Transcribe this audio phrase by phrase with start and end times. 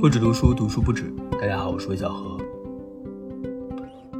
[0.00, 1.12] 不止读书，读书不止。
[1.32, 2.40] 大家好，我是魏小何。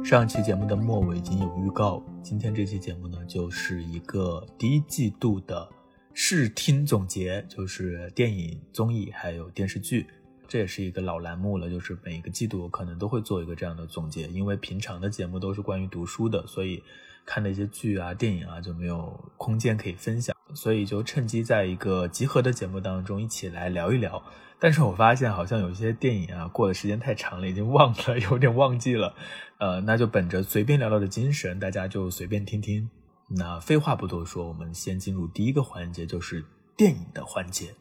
[0.03, 5.67] 上期节目的末尾已经有预告，今天这期节目呢，就是一个第一季度的
[6.13, 10.05] 视听总结，就是电影、综艺还有电视剧。
[10.47, 16.83] 这也是一个老栏目了，就是每个季度可能都会做一个这样的总结，因为平常的节目都是关于读书的，所以
[17.25, 24.21] 看的一些剧啊、电影啊就没有空间可以分享，所以就趁机在一个集合的节目当中一起来聊一聊。
[24.59, 29.15] 但是我发现好像有些电影啊，过的时间太长了，已经忘了， 有点忘记了。
[29.57, 32.89] 呃，那就本着随便聊聊的精神，大家就随便听听。
[33.29, 36.45] 那废话不多说，我们先进入第一个环节，就是
[36.77, 37.73] 电影的环节。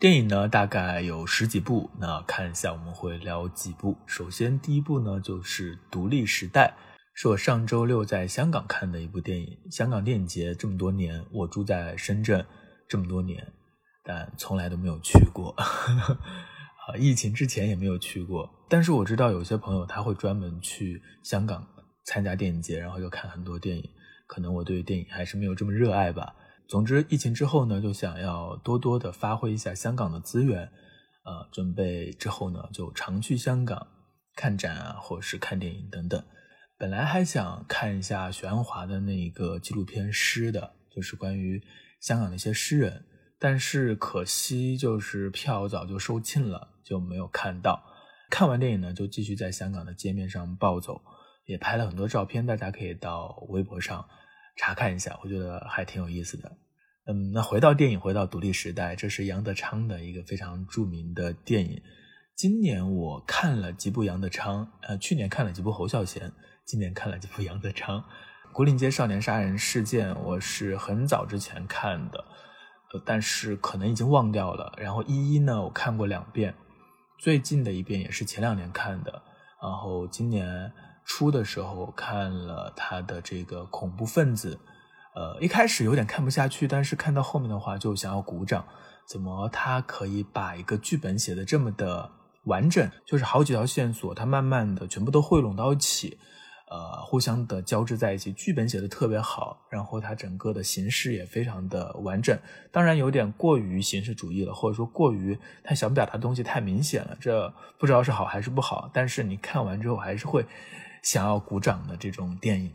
[0.00, 3.96] 电影呢，大概有十几部，那看一下我们会聊几部。
[4.06, 6.74] 首先，第一部呢就是《独立时代》，
[7.16, 9.56] 是我上周六在香港看的一部电影。
[9.70, 12.44] 香港电影节这么多年，我住在深圳
[12.88, 13.52] 这么多年，
[14.02, 15.54] 但从来都没有去过。
[15.56, 18.50] 啊，疫情之前也没有去过。
[18.68, 21.64] 但是我知道有些朋友他会专门去香港
[22.04, 23.88] 参加电影节，然后又看很多电影。
[24.26, 26.34] 可能我对电影还是没有这么热爱吧。
[26.66, 30.62] 总之，疫情之后呢，就想要多多的发挥一下香港的资源，
[31.24, 33.86] 呃，准备之后呢，就常去香港
[34.34, 36.24] 看展啊，或者是看电影等等。
[36.76, 41.62] 本来还想看一下许鞍华的那个纪录片《诗》的，就是关于
[42.00, 43.04] 香港的一些诗人，
[43.38, 47.82] 但是可惜就是票早就售罄了，就没有看到。
[48.28, 51.00] 看完电影呢，就继续在香港的街面上暴走，
[51.46, 54.08] 也拍了很多照片，大家可以到微博上。
[54.56, 56.56] 查看一下，我觉得还挺有意思的。
[57.06, 61.80] 嗯，那回到电影，回到《独立时代》，这是杨德昌的一个非常著名的电影。
[62.34, 66.32] 今年我看了几部杨德昌，呃，去年看了几部侯孝贤，
[66.64, 68.00] 今年看了几部杨德昌。
[68.52, 72.24] 《古岭街少年杀人事件》我是很早之前看的，
[72.92, 74.72] 呃，但是可能已经忘掉了。
[74.78, 76.54] 然后《一一》呢，我看过两遍，
[77.18, 79.22] 最近的一遍也是前两年看的。
[79.62, 80.72] 然后今年。
[81.06, 84.58] 初的时候看了他的这个恐怖分子，
[85.14, 88.64] 呃，一开始有点看不下去，但是看到后面的话就想要鼓掌。
[89.06, 92.10] 怎么他可以把一个剧本写的这么的
[92.44, 92.90] 完整？
[93.04, 96.18] 就是好几条线索，他慢慢的全部都汇拢到一起。
[96.66, 102.36] 呃，互相的交织在一起，剧本写的特别好，然后它整个的形式也非常的完整。
[102.72, 108.90] 当然有点过于形式主义了，或者说过于他想表达东西太明显了，这不知道是好还是不好。
[108.92, 110.46] 但是你看完之后还是会
[111.02, 112.72] 想要鼓掌的这种电影。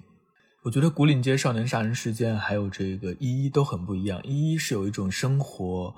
[0.63, 5.95] 我觉得《古岭街少年杀人事件》还有这个《一一》都很不一样，《一一》是有一种生活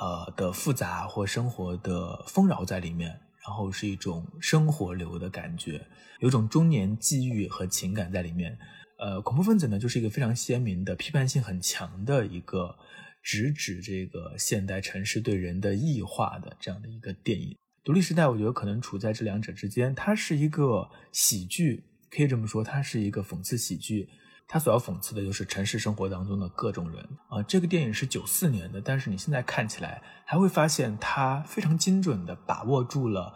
[0.00, 3.20] 呃的复杂或生活的丰饶在里面。
[3.46, 5.86] 然后是一种生活流的感觉，
[6.18, 8.58] 有种中年际遇和情感在里面。
[8.98, 12.76] 呃，恐怖分子呢，就是一个非常鲜明的批判性很强的一个
[13.22, 17.54] 直指这个现代城市对人的异化的这样的一个电影。
[17.84, 24.08] 独立时代，我觉得可能处在这两者之间，它是一个喜剧，可以这么说，它是一个讽刺喜剧。
[24.48, 27.42] 他所要讽刺的就是城市生活当中的各种人啊。
[27.42, 33.34] 这个电影是九四年的，但是你现在看起来还会发现，他非常精准的把握住了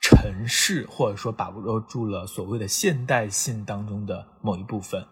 [0.00, 5.06] 城市，或者说把握住了所谓的现代性当中的某一部分，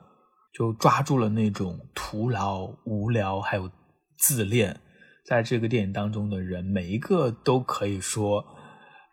[0.52, 3.70] 就抓住了那种徒劳、无聊还有
[4.18, 4.80] 自恋。
[5.26, 8.44] 在这个电影当中的人，每一个都可以说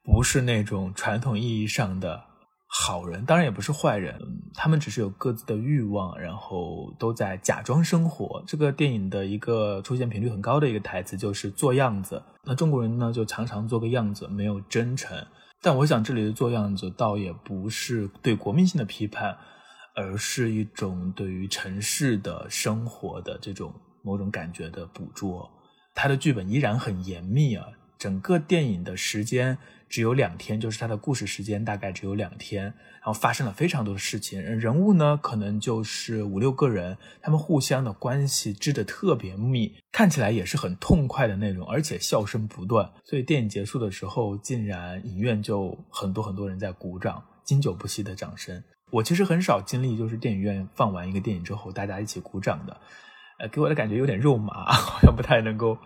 [0.04, 2.31] 不是那种传统意义上的。
[2.74, 4.18] 好人当然也不是坏人，
[4.54, 8.42] 他们只是有各自的欲望，然后都在假装生活。
[8.48, 12.24] 这个电影的一个出现频率很高的一个台词就是做样子。
[12.46, 15.18] 那中国人呢，就常常做个样子，没有真诚。
[15.62, 19.38] 但我想这里的做样子，倒也不是对国民性的批判，
[19.94, 25.52] 而是一种对于城市的生活的这种某种感觉的捕捉。
[25.94, 27.68] 他的剧本依然很严密啊，
[28.02, 29.60] 整个电影的时间。
[29.88, 48.64] 只有两天，就是它的故事时间大概只有两天，然后发生了非常多的事情，人物呢可能就是五六个人，他们互相的关系织得特别密，看起来也是很痛快的那种，而且笑声不断，所以电影结束的时候，竟然影院就很多很多人在鼓掌，经久不息的掌声。
[48.92, 52.78] 我其实很少经历，就是电影院放完一个电影之后，大家一起鼓掌的，
[53.40, 55.78] 呃，给我的感觉有点肉麻， 好像不太能够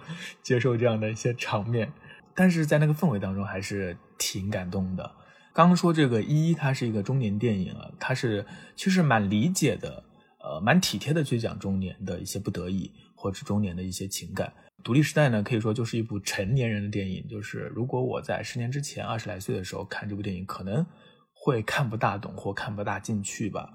[0.43, 1.91] 接受这样的一些场面。
[2.35, 5.09] 但是在那个氛围当中，还是挺感动的。
[5.53, 8.45] 刚刚说这个一，它是一个中年电影啊，它是
[8.75, 10.03] 其实蛮理解的，
[10.43, 14.51] 呃，蛮体贴的去讲中年的一些不得已，或者中年的一些情感。
[14.83, 17.25] 独立时代呢，可以说就是一部成年人的电影。
[17.27, 20.85] 就是如果我在十年之前二十来岁的时候看这部电影，可能
[21.33, 23.69] 会看不大懂或看不大进去吧。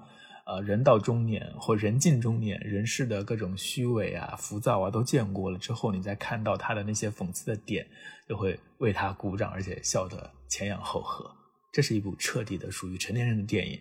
[0.51, 7.87] 呃人到中年或人近中年，人世的各种虚伪啊、浮躁啊都见过了之后，你再看到他的那些讽刺的点，
[8.27, 11.33] 就会为他鼓掌，而且笑得前仰后合。
[11.71, 13.79] 这是一部彻底的属于成年人的电影。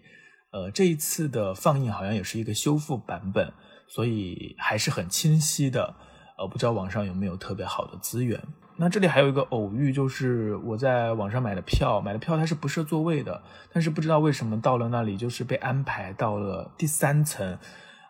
[0.53, 3.53] 呃，这一次的放映好像也是一个修复版本，
[3.89, 5.93] 所以还是很清晰的。
[6.39, 8.41] 呃，不知道网上有没有特别好的资源。
[8.81, 13.43] 那这里还有一个偶遇，就是我在网上买的票，买的票它是不设座位的，
[13.75, 17.59] 但是不知道为什么到了那里就是被安排到了第三层。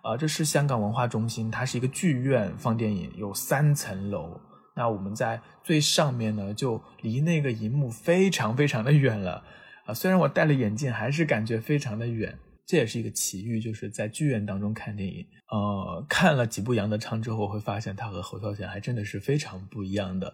[0.02, 4.40] 啊，这是香港文化中心，它是一个剧院放电影，有三层楼。
[4.76, 9.42] 那我们在最上面呢，就离那个荧幕非常非常的远了。
[9.86, 12.38] 啊，虽然我戴了眼镜，还是感觉非常的远。
[12.64, 15.26] 这也是一个奇遇，就是在剧院当中看电影。
[15.50, 20.32] 呃，看了几部杨德昌之后，会发现他和侯孝贤还真的是非常不一样的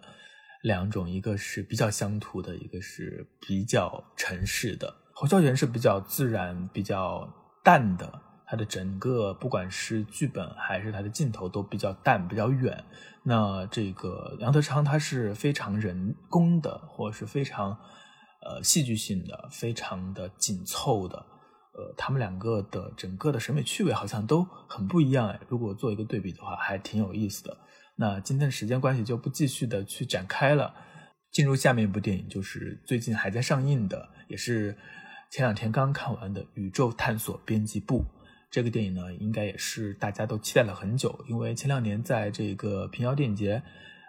[0.61, 4.93] 两种，一个是比较乡土的，一个是比较城市的。
[5.13, 7.27] 侯孝贤是比较自然、比较
[7.63, 12.83] 淡的，他的整个不管是剧本还是他的镜头都比较淡、比较远。
[13.23, 17.77] 那这个杨德昌他是非常人工的，或者是非常。
[18.39, 21.17] 呃，戏剧性的，非常的紧凑的，
[21.73, 25.37] 呃，他们两个的整个的审美趣味好像都很不一样哎。
[25.49, 27.57] 如果做一个对比的话，还挺有意思的。
[27.97, 30.73] 那今天的时间关系就不继续的去展开了，
[31.31, 34.77] 进入下面一部电影，就是最近还在上映的，也是
[35.31, 38.01] 前两天刚看完的《宇宙探索编辑部》。
[38.49, 43.61] 这个电影呢，应该也是大家都期待了很久，因为前两年在这个平遥电影节。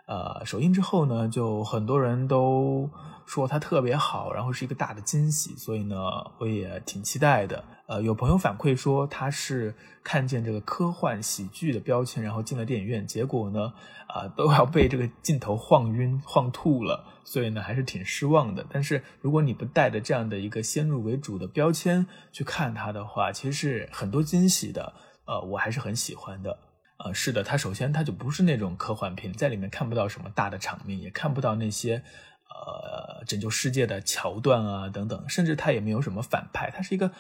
[0.09, 2.89] 呃，首映之后呢，就很多人都
[3.27, 5.97] 说它特别好，然后是一个大的惊喜，所以呢，
[6.39, 7.63] 我也挺期待的。
[7.87, 13.71] 呃，有朋友反馈说他是看见这个科幻喜剧的标签，然后进了电影院，结果呢，
[14.07, 18.65] 啊，都要被这个镜头晃晕、晃吐了，所以呢，还是挺失望的。
[18.71, 24.95] 但是如果你不带着这样的一个先入为主的标签去看它的话，其实是很多惊喜的。
[25.27, 26.59] 呃，我还是很喜欢的。
[27.05, 32.03] 呃，是的，它首先它就不是那种科幻片，在里面看不到什么大的场面，也看不到那些
[32.49, 37.13] 呃拯救世界的桥段啊等等，甚至它也没有什么反派，它是一个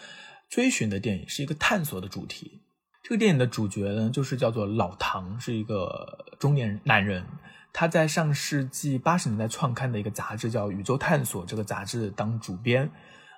[0.48, 2.62] 追寻的电影，是一个探索的主题。
[3.04, 7.24] 这个电影的主角呢，就是叫做老唐，是一个中年男人，
[7.72, 12.90] 他在上世纪八十年代创刊的一个杂志叫《宇宙探索》这个杂志当主编。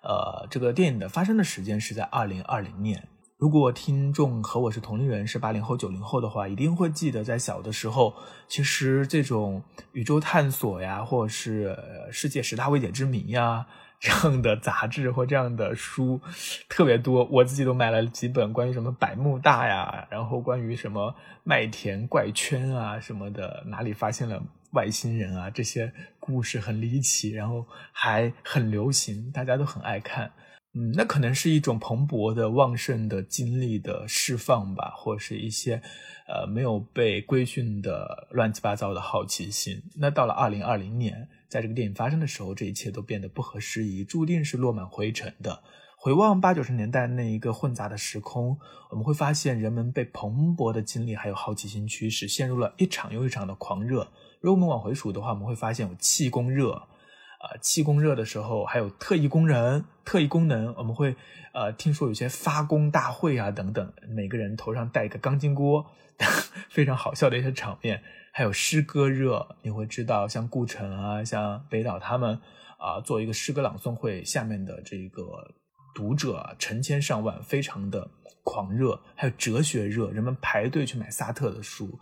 [0.02, 3.06] 呃，这个电影的发生的时间是在二零二零年。
[3.40, 8.14] 如果听众和我是同龄人，是八零后、九零后的话，一定会记得在小的时候，
[8.46, 11.74] 其实这种宇宙探索呀，或者是
[12.12, 13.66] 世界十大未解之谜呀
[13.98, 16.20] 这样的杂志或这样的书
[16.68, 17.24] 特别多。
[17.32, 24.42] 我自己都买了几本关于什么百慕大呀，然后关于什么麦田怪圈啊什么的，哪里发现了
[24.72, 30.30] 外星人啊，这些故事很离奇，然后还很流行，大家都很爱看。
[30.72, 35.82] 嗯，那可能是一种蓬勃的、旺盛的精力的释放吧，或是一些，
[36.28, 39.82] 呃，没有被规训的乱七八糟的好奇心。
[39.96, 45.64] 那到了二零二零年，在这个电影发生的时候，这一切都变得不合时宜，注定是落满灰尘的。
[45.96, 48.56] 回望八九十年代那一个混杂的时空，
[48.90, 54.06] 我们会发现人们被蓬勃的精力还有好奇心驱使，陷入了一场又一场的狂热。
[54.40, 56.80] 如果我们往回数的话，我们会发现有气功热。
[57.40, 61.16] 啊，气功热的时候，还有特异功能、特异功能，我们会
[61.54, 65.90] 呃听说有些发功大会啊等等，每个人头上戴一个钢筋锅，
[66.68, 68.02] 非常好笑的一些场面。
[68.32, 72.38] 还有诗歌热，你会知道像顾城啊、像北岛他们
[72.78, 75.54] 啊做一个诗歌朗诵会，下面的这个
[75.94, 78.06] 读者成千上万，非常的
[78.44, 79.00] 狂热。
[79.16, 81.98] 还有哲学热，人们排队去买萨特的书。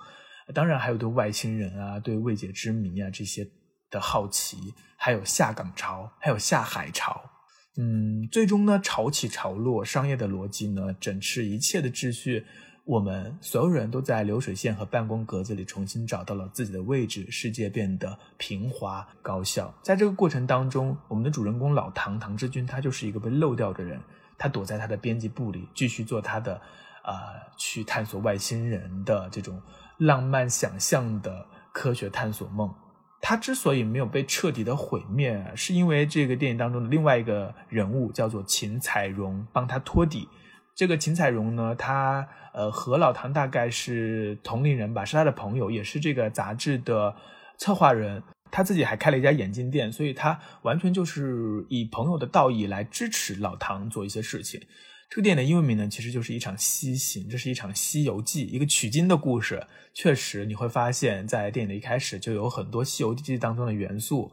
[0.53, 3.49] 当然还有对外星人啊、对未解之谜啊这些。
[3.91, 7.31] 的好奇，还有下岗潮，还有下海潮，
[7.77, 12.45] 嗯，最终呢，潮起潮落，商业的逻辑呢，整治一切的秩序，
[12.85, 19.73] 我们所有人都在流水线和办公格子里重新找到了自己的位置，世界变得平滑高效。
[19.83, 24.01] 在这个过程当中，我们的主人公老唐唐志军，他就是一个被漏掉的人，
[24.37, 26.61] 他躲在他的编辑部里，继续做他的，
[27.05, 27.15] 呃，
[27.57, 29.63] 去探索外星人的这种
[29.99, 32.75] 浪漫想象的科学探索梦。
[33.21, 40.29] 他之所以没有被彻底的毁灭，是因为这个电影当中的另外一个人物叫做秦彩荣帮他托底。
[40.75, 47.17] 这个秦彩荣呢，他呃和老唐大概是同龄人吧，是他的朋友，也是这个杂志的
[47.59, 48.23] 策划人。
[48.51, 54.63] 他自己还开了一家眼镜店，所以他完全就是以朋友的道义来支持老唐做一些事情。
[55.09, 59.67] 这个电影的英文名呢，其实就是一场西行，这是一场西游记，一个取经的故事。
[59.95, 64.31] 确实，你会发现在电影的一开始就有很多《西游记》当中的元素。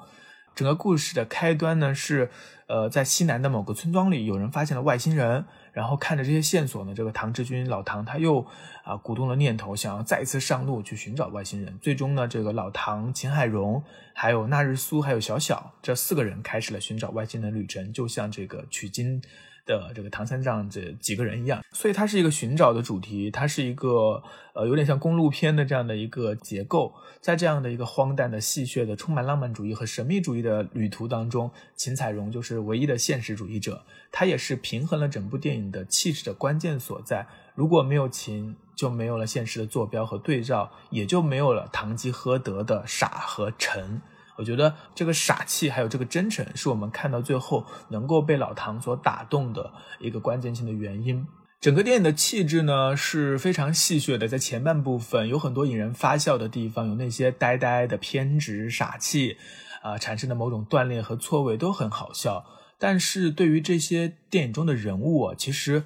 [0.54, 2.30] 整个故事的开端呢是，
[2.68, 5.46] 呃，在西南的某个村庄里，有人发现了外星人。
[5.72, 8.46] 然后看着这些线索呢，这个唐志军老唐他又
[8.84, 11.78] 啊鼓动了念头，想要再一次上路去寻找外星人。
[11.82, 13.82] 最终呢，这个老唐、秦海荣、
[14.14, 19.22] 还有那日苏、还有小小这四个人开始了寻找外星人的旅程，就像这个取经。
[19.66, 24.22] 的这个唐三藏这几个人一样，所以它是一个寻找的主题，它是一个
[24.54, 37.28] 呃有点像公路片的这样的一个结构，在这样的一个荒诞的、戏谑的、充满浪漫主义和神秘主义的旅途当中，秦彩荣就是唯一的现实主义者，他也是平衡了整部电影的气质的关键所在。
[37.56, 44.02] 如果没有秦，就没有了现实的坐标和对照，也就没有了堂吉诃德的傻和沉。
[44.38, 51.26] 我觉得这个傻气还有这个真诚，是我们看到最后能够被老唐所打动的一个关键性的原因。
[51.62, 59.38] 整个电影的气质呢是非常戏谑的，在前半部分有很多引人发笑的地方，有那些呆呆的偏执傻气，
[59.82, 62.46] 啊产生的某种断裂和错位都很好笑。
[62.78, 65.84] 但是对于这些电影中的人物啊，其实。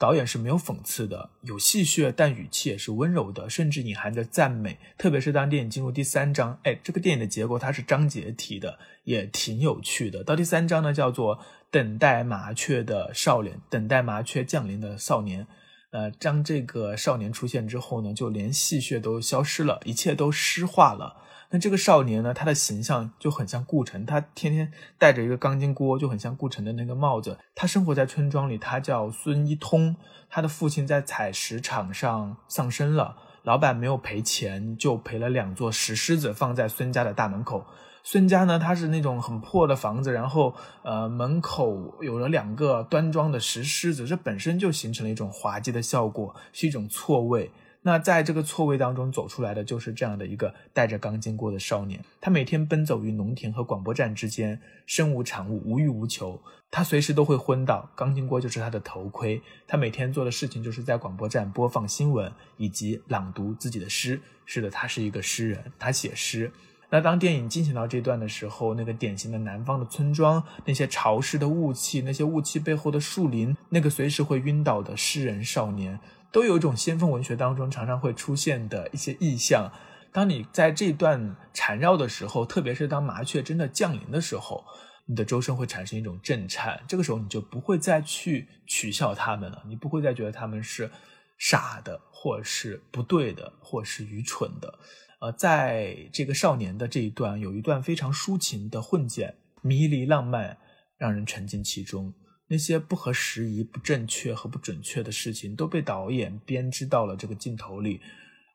[0.00, 4.78] 导演是没有讽刺的，有戏谑，但语气也是温柔的，甚至隐含着赞美。
[4.96, 10.24] 特别是当电影进入第三章，哎，这个电影的结构它是章节体的，也挺有趣的。
[10.24, 11.36] 到第三章呢，叫做
[11.70, 15.46] 《等待麻雀的少年》，等待麻雀降临的少年。
[15.90, 21.18] 呃，当这个少年出现之后呢，就连戏谑都消失了，一切都诗化了。
[21.52, 22.32] 那这个少年呢？
[22.32, 27.38] 他的形象就很像顾城，他天天戴着一个钢筋锅，就很像顾城的那个帽子。
[27.56, 29.96] 他生活在村庄里，他叫孙一通。
[30.28, 37.66] 他的父亲在采石场上丧生了，老板没有赔钱，就赔了两座石狮子放在孙家的大门口。
[38.04, 40.54] 孙家呢，他是那种很破的房子，然后
[40.84, 47.50] 呃门口有了两个端庄的石狮子，这本身就形成了一种滑稽的效果，是一种错位。
[47.82, 56.42] 那在这个错位当中走出来的就是这样的一个带着钢筋锅的少年，他每天奔走于农田和广播站之间，身无长物，无欲无求。
[56.70, 59.42] 他随时都会昏倒，钢筋锅就是他的头盔。
[59.66, 64.20] 他每天做的事情就是在广播站播放新闻以及朗读自己的诗。
[64.44, 66.52] 是的，他是一个诗人，他写诗。
[66.90, 75.98] 那当电影进行到这段的时候，那个典型的南方的村庄，那些潮湿的雾气，那些雾气背后的树林，那个随时会晕倒的诗人少年。
[76.32, 79.72] 都有一种先锋文学当中常常会出现的一些意象。
[80.12, 84.64] 当你在这段缠绕的时候，特别是当麻雀真的降临的时候，
[85.06, 86.82] 你的周身会产生一种震颤。
[86.88, 90.90] 这个时候，你就不会再去取笑他们了，你不会再觉得他们是
[91.38, 94.78] 傻的，或是不对的，或是愚蠢的。
[95.20, 100.58] 呃，在这个少年的这一段，有一段非常抒情的混剪，迷离浪漫，
[100.96, 102.12] 让人沉浸其中。
[102.50, 108.00] 那些不合时宜、不正确和不准确的事情都被导演编织到了这个镜头里，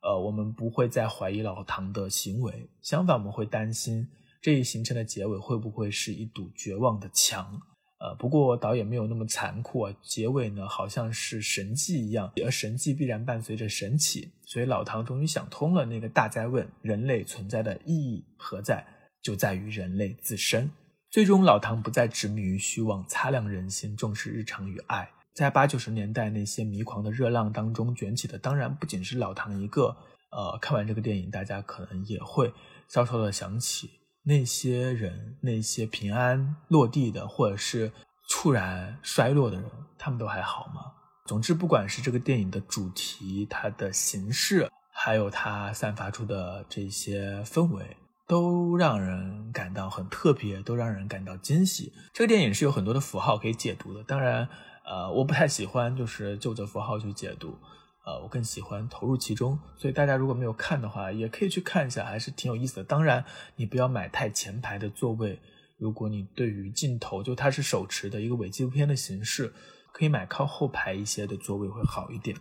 [0.03, 4.05] 呃，我们不会再怀疑老唐的行为，相反，我们会担心
[4.41, 7.57] 这一形成的结尾会不会是一堵绝望的墙。
[7.97, 18.85] 呃，不过导演没有那么残酷啊，结尾呢好像是神迹一样，而神迹必然伴随着神奇，所以老唐终于想通了那个大灾问：人类存在的意义何在？
[19.21, 20.69] 就在于人类自身。
[21.15, 25.09] 最终，老唐不再执迷于虚妄，擦亮人心，重视日常与爱。
[25.33, 29.95] 在八九十年代那些迷狂的热浪当中卷起的，当然不仅是老唐一个。
[30.31, 32.53] 呃，看完这个电影，大家可能也会
[32.89, 33.91] 稍稍的想起
[34.23, 37.93] 那些人，那些平安落地的，或者是
[38.27, 40.81] 猝然衰落的人，他们都还好吗？
[41.27, 47.95] 总之，不管是这个电影的主题、它的形式，还有它散发出的这些氛围。
[48.27, 51.93] 都让人感到很特别，都让人感到惊喜。
[52.13, 54.49] 这个电影是有很多的符号可以解读的，当然，
[54.85, 57.57] 呃，我不太喜欢就是就着符号去解读，
[58.05, 59.59] 呃，我更喜欢投入其中。
[59.77, 62.83] 所以大家如果没有看的话，也可以去看一下，还是挺有意思的。
[62.83, 63.23] 当然，
[63.57, 65.39] 你不要买太前排的座位。
[65.77, 69.53] 如果你对于镜头，就它是手持的一个伪纪录片的形式，
[69.91, 72.35] 可以买靠后排一些的座位会好一点。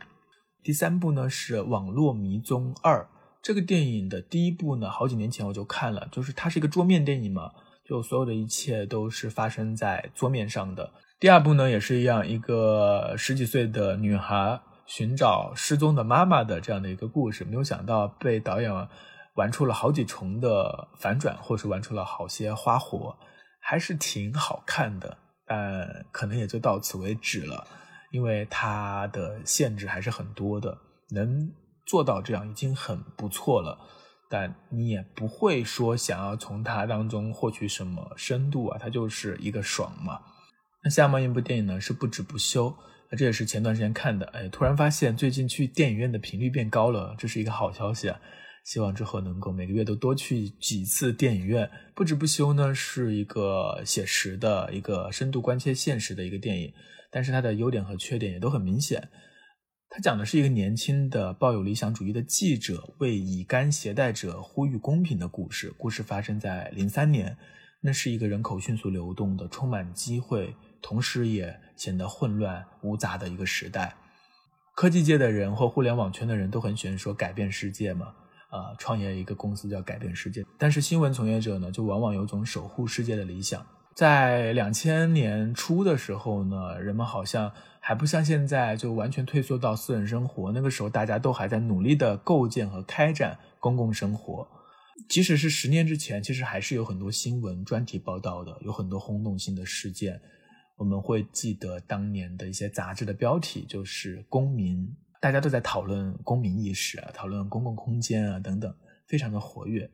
[0.63, 3.09] 第三部呢是《网络迷踪二》。
[3.45, 7.53] 这个电影的第一部呢，好几年前我就看了，就是它是一个桌面电影嘛，
[7.85, 10.91] 就所有的一切都是发生在桌面上的。
[11.21, 18.73] 第二部呢也是一样，一个十几岁的女孩寻找失踪的妈妈的这样的一个故事，没有想到被导演
[19.35, 23.15] 玩出了好几重的反转，或是玩出了好些花活，
[23.61, 27.67] 还是挺好看的，但可能也就到此为止了，
[28.11, 30.79] 因为它的限制还是很多的，
[31.11, 31.53] 能。
[31.87, 33.79] 做到这样已经很不错了，
[34.31, 40.21] 但你也不会说想要从它当中获取什么深度啊，它就是一个爽嘛。
[40.83, 42.75] 那下面一部电影呢是不止不休，
[43.11, 48.21] 那这也是前段时间看的，哎，突然发现最近去电影院的频率变高了，这是一个好消息啊。
[48.65, 51.71] 希望之后能够每个月都多去几次电影院。
[51.95, 56.73] 不止不休呢，是一个写实的、一个深度关切现实的一个电影，
[57.11, 59.11] 但是它的优点和缺点也都很明显。
[59.91, 65.73] 它讲的是一个年轻的抱有理想主义的记者为乙肝携带者呼吁公平的故事。
[65.79, 67.37] 故事发生在零三年，
[67.81, 73.95] 那是一个人口迅速流动的、充满机会，同时也显得混乱无杂的一个时代。
[74.75, 78.07] 科技界的人或互联网圈的人都很喜欢说改变世界嘛，
[78.51, 80.45] 啊，创业一个公司叫改变世界。
[80.59, 83.65] 但是新闻从业者呢，就往往有种守护世界的理想。
[83.95, 87.53] 在两千年初的时候呢，人们好像
[87.87, 90.51] 还不像现在就完全退缩到私人生活。
[90.53, 94.49] 那个时候大家都还在努力的构建和开展公共生活。
[95.07, 100.19] 即使是十年之前，其实还是有很多新闻专题报道的，有很多轰动性的事件。
[100.77, 104.89] 我们会记得当年的一些杂志的标题，就是“公民”，
[105.21, 108.75] 大家都在讨论公民意识啊，讨论公共空间啊等等，
[109.07, 109.91] 非常的活跃。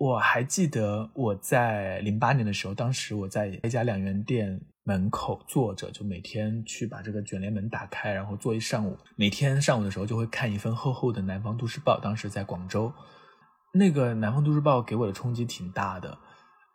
[0.00, 8.96] 我还记得我在零八年的时候，当时我在一家两元店门口坐着，就每天去把这个卷帘门打开，然后坐一上午。
[9.14, 12.90] 每天上午的时候就会看一份厚厚的《南方都市报》，当时在广州，
[13.74, 16.16] 那个《南方都市报》给我的冲击挺大的。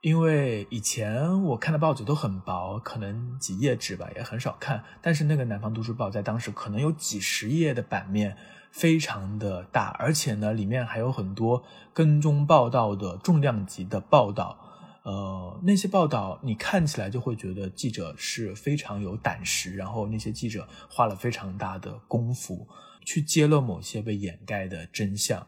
[0.02, 4.84] 因为以前我看的报纸都很薄，可能几页纸吧，也很少看。
[5.02, 8.38] 但是那个《南方都市报》在当时可能有几十页的版面，
[8.72, 14.60] 非常的大，而且呢，里面还有很多跟踪报道的重量级的报道。
[15.02, 22.68] 呃，那些报道你看起来就会觉得记者是非常有胆识，然后那些记者花了非常大的功夫
[23.04, 25.48] 去揭露某些被掩盖的真相。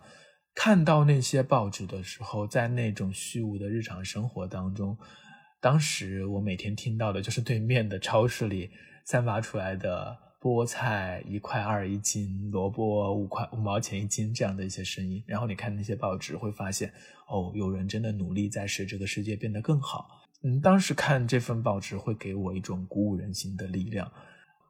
[0.60, 4.98] 看到那些报纸的时候，在那种虚无的日常生活当中，
[5.62, 8.72] 当时我每天听到的就是对面的超市里
[9.06, 15.24] 散发出来的菠菜一块二一斤，萝卜五块五毛钱一斤这样的一些声音。
[15.28, 16.92] 然后你看那些报纸，会发现
[17.28, 20.26] 哦，有人真的努力在使这个世界变得更好。
[20.42, 24.12] 嗯，当时看这份报纸会给我一种鼓舞人心的力量。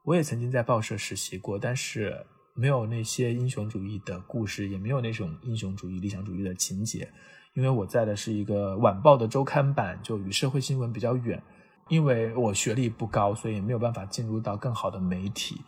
[0.04, 2.26] 我也曾经在报社实习过，但是。
[2.58, 7.08] 没有那些英雄主义的故事，也没有那种英雄主义、理想主义的情节，
[7.54, 11.40] 因为我在的是一个晚报的周刊版，就与社会新闻比较远。
[11.88, 15.62] 因为我学历不高，所以没有办法进入到更好的媒体。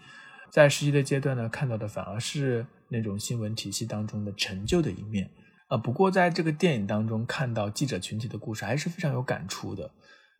[0.50, 5.30] 在实习的阶段呢，看到的反而是那种新闻体系当中的陈旧的一面。
[5.68, 9.90] 呃，不过在这个电影当中看到记者群体的故事，还是非常有感触的。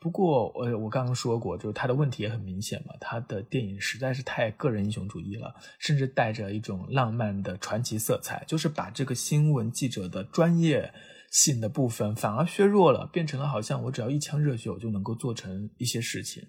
[0.01, 2.95] 不过，我我刚刚说过，就是他的问题也很明显嘛。
[2.99, 10.91] 他的电影实在是太个人英雄主义了，甚至带着一种浪漫的传奇色彩，就是把这个新闻记者的专业
[11.31, 16.43] 性的部分反而削弱了，变成了好像我只要一腔热血，我就能够做成一些事情。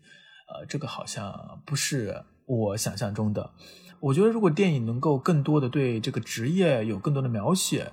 [0.47, 3.51] 呃，这个好像不是我想象中的。
[3.99, 7.91] 我觉得，如果电影能够更多的对这个职业有更多的描写。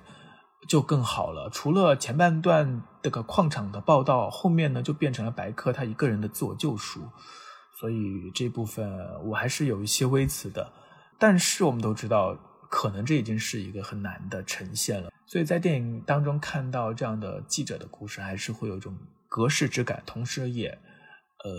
[0.67, 1.49] 就更好了。
[1.51, 7.01] 除了前半段这个矿场的报道，后面呢就变成了白客他一个人的自我救赎，
[7.79, 10.71] 所以这部分我还是有一些微词的。
[11.17, 12.33] 但是我们都知道，
[12.69, 15.11] 可能这已经是一个很难的呈现了。
[15.25, 20.69] 所以在电影当中看到这样的记者的故事，还是会有一种隔世之感，同时也
[21.43, 21.49] 呃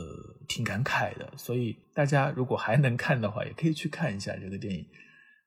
[0.49, 1.33] 挺感慨的。
[1.37, 4.87] 所以大家如果还能看的话，也可以去看一下这个电影。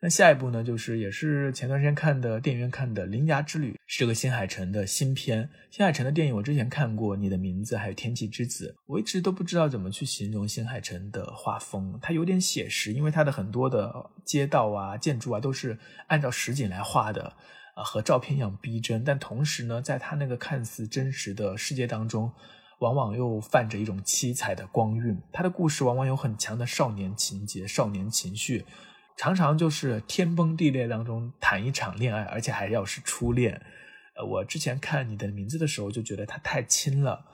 [0.05, 5.49] 那下一部呢，就是也是前段时间看的电影院看的《铃芽之旅》，是这个新海诚的新片。
[5.71, 11.97] 新海诚的电影我之前看过，《你的名字》还有《天气之子》，我一直都不知道怎么去形容新海诚的画风。
[12.01, 17.33] 他有点写实，因为他的很多的街道啊、建筑啊都是按照实景来画的，
[17.73, 19.05] 啊，和照片一样逼真。
[19.05, 22.29] 但同时呢，在他那个看似真实的世界当中，
[22.79, 25.17] 往往又泛着一种七彩的光晕。
[25.31, 28.65] 他的故事往往有很强的少年情节、少年情绪。
[29.17, 33.61] 常常就是天崩地裂当中谈一场恋爱，而且还要是初恋。
[34.15, 37.25] 呃，我之前看你的名字的时候就觉得他太轻了。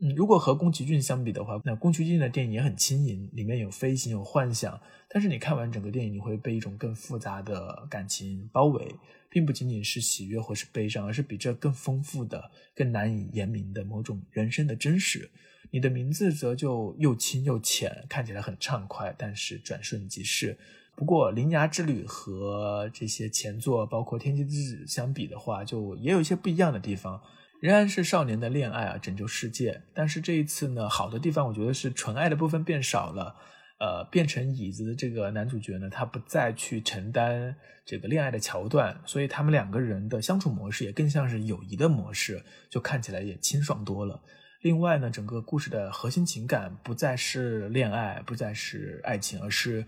[0.00, 4.80] 嗯，如果和宫崎骏相比的话，那宫崎骏的电影也很轻盈，里面有飞行，有幻想。
[5.08, 8.92] 但是你看完整个电影，你会被一种更复杂的感情包围，
[9.30, 15.30] 并不仅仅是喜悦或是悲伤，而是比这更丰富的、更难以言明的某种人生的真实。
[15.70, 20.58] 你的名字则就又轻又浅，看起来很畅快，但是转瞬即逝。
[20.96, 27.20] 不过，《铃芽之旅》和这些前作，包括《天气之子》相比的话，就也有一些不一样的地方。
[27.60, 29.82] 仍然是少年的恋爱啊，拯救世界。
[29.92, 33.34] 但是这一次呢，好的地方我觉得是纯爱的部分变少了，
[33.80, 44.20] 呃，变成椅子的这个男主角呢，他不再去承担这个恋爱的桥段，所以他们两个人的相处模式也更像是友谊的模式，就看起来也清爽多了。
[44.62, 49.84] 另外呢，整个故事的核心情感不再是恋爱，不再是爱情，而是。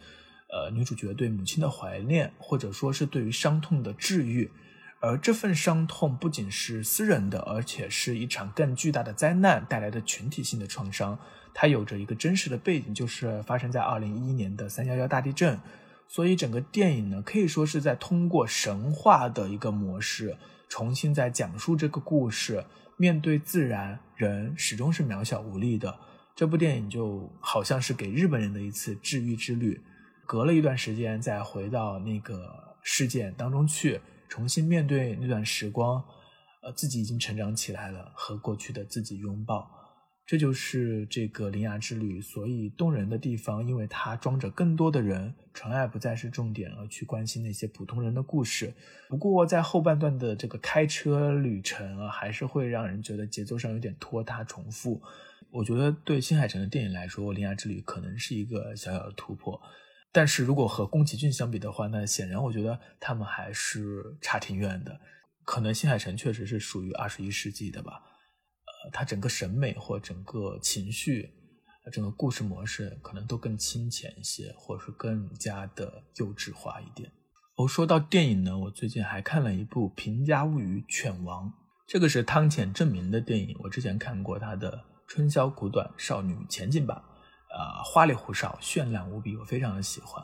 [0.48, 4.50] 呃，女主角对母亲的怀念，或者说是对于伤痛的治愈，
[5.00, 11.18] 而这份伤痛不仅是私人的，而且是一场更巨大的灾难带来的群体性的创伤。
[11.52, 15.58] 它有着一个真实的背景，就是发生在二零一一年的三幺幺大地震。
[16.08, 20.36] 所以整个电影呢，可以说是在通过神话的一个模式，
[20.68, 22.64] 重新在讲述这个故事。
[22.96, 25.98] 面对自然，人始终是渺小无力的。
[26.34, 29.82] 这部电影就好像是给日本人的一次治愈之旅。
[30.26, 36.04] 隔了一段时间，再回到那个事件当中去，重新面对那段时光，
[36.62, 39.70] 呃，自己已经成长起来了，和过去的自己拥抱。
[40.26, 48.74] 这就是这个铃芽之旅所以动人的地方，因为它装着更多的人，纯爱不再是重点，而去关心那些普通人的故事。
[49.08, 55.00] 不过在后半段的这个开车旅程啊，还是会让人觉得节奏上有点拖沓重复。
[55.52, 59.62] 我觉得对新海诚的电影来说，铃芽之旅可能是一个小小的突破。
[60.16, 64.98] 但是如果和宫崎骏相比的话，那显然我觉得他们还是差挺远的。
[65.44, 68.00] 可能新海诚确实是属于二十一世纪的吧，
[68.64, 71.30] 呃，他整个审美或整个情绪，
[71.92, 77.12] 整个故事模式可能都更清浅一些，或者是更加的幼稚化一点。
[77.56, 81.46] 哦，说到电影呢，我最近还看了一部《平家物语犬王》，
[81.86, 84.72] 这个是汤浅证明的电影，我之前看过他的
[85.06, 87.04] 《春宵苦短，少女前进吧》。
[87.56, 90.22] 啊，花里胡哨，绚烂无比，我非常的喜欢。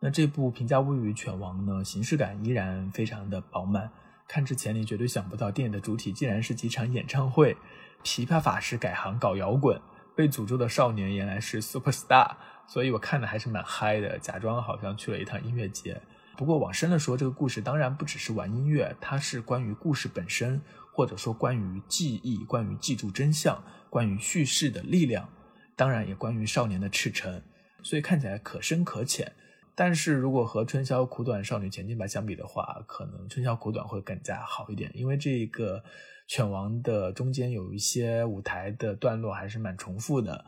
[0.00, 3.90] 那这部《平价物语犬王》呢，形式感依然非常的饱满。
[4.28, 7.56] 看之前你绝对想不到，电影的主体竟然是几场演唱会。
[8.02, 9.80] 琵琶法师改行搞摇滚，
[10.14, 15.98] 被诅咒的少年原来是 super star，所以我看的还是蛮嗨的，假装好像去了一趟音乐节。
[16.36, 20.60] 不过往深了说，这个故事当然不只是玩音乐，它是关于故事本身，
[20.92, 25.26] 或者说关于记忆，关于记住真相，关于叙事的力量。
[25.76, 27.42] 当然也关于少年的赤诚，
[27.82, 29.32] 所以看起来可深可浅。
[29.76, 35.82] 但是如果和《春宵苦短，少女前进吧》相比的话，可能《春宵苦短》会更加好一点，因为这个
[36.28, 40.44] 犬王的中间有一些舞台的段落还是蛮重复的。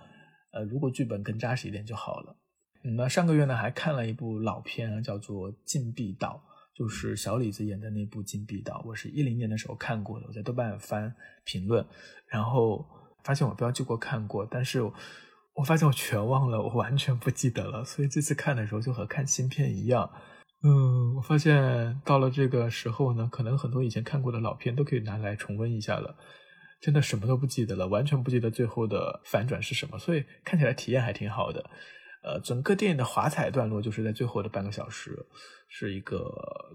[0.52, 2.36] 呃，如果剧本更扎实一点就好了。
[2.82, 6.40] 那上个月呢，还看了一部老片，叫做《禁闭岛》，
[6.78, 8.74] 就是小李子演的那部《禁闭岛》。
[8.86, 11.12] 我是一零年的时候看过的，我在豆瓣翻
[11.44, 11.84] 评论，
[12.28, 12.86] 然后。
[13.26, 14.80] 发现我标记过看过，但是
[15.54, 17.84] 我发现我全忘了，我完全不记得了。
[17.84, 20.08] 所以这次看的时候就和看新片一样。
[20.62, 26.16] 嗯，我发现到了这个时候呢，可能很多以前看过的老片都可以拿来重温一下了。
[26.80, 29.98] 真的什么都不记得了，完全不记得最后的反转是什么。
[29.98, 31.68] 所以看起来体验还挺好的。
[32.22, 35.26] 呃，整个电影的华彩段落就是在最后的半个小时，
[35.68, 36.30] 是一个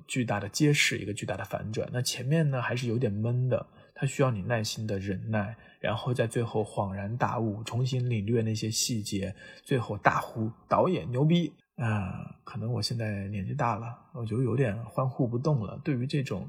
[0.07, 1.87] 巨大的揭示，一个巨大的反转。
[1.93, 3.67] 那前面呢还是有点闷的，
[4.01, 5.55] 它需要你耐心的忍耐。
[5.79, 12.35] 然后在最后恍然大悟，重新领略那些细节，最后大呼导演牛逼啊！
[12.43, 15.79] 可能我现在年纪大了，我就有点欢呼不动了。
[15.83, 16.47] 对于这种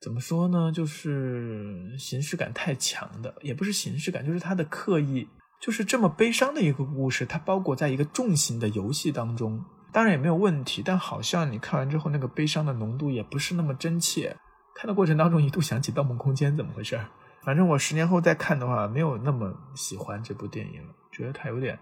[0.00, 5.28] 怎么说呢，就是形式感太强的，也不是形式感，就是他的刻意，
[5.60, 10.82] 就是这么悲伤的一个故事，它包裹在一个重型的游戏当中，当然也没有问题。
[10.84, 14.36] 但好像你看完之后，那个悲伤的浓度也不是那么真切。
[14.74, 17.00] 看的过程当中，一度想起《盗梦空间》，怎么回事？
[17.42, 21.78] 反正我十年后再看的话，没有那么喜欢这部电影了，觉得它有点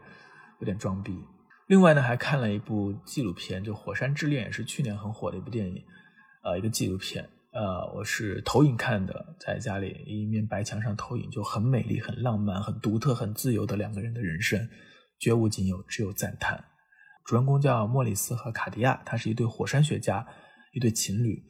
[0.58, 1.24] 有点装逼。
[1.68, 5.82] 另外呢，还看了一部纪录片，就《火山之恋》，也是去年很火的一部电影，
[6.42, 7.28] 呃，一个纪录片。
[7.52, 14.68] 呃，我是投影看的，在家里一面白墙上投影，就很美丽、很浪漫、很独特、很自由的两个人的人生，
[15.18, 16.62] 绝无仅有，只有赞叹。
[17.24, 20.26] 主人公叫莫里斯和卡迪亚，他是一对火山学家，
[20.72, 21.42] 一对情侣。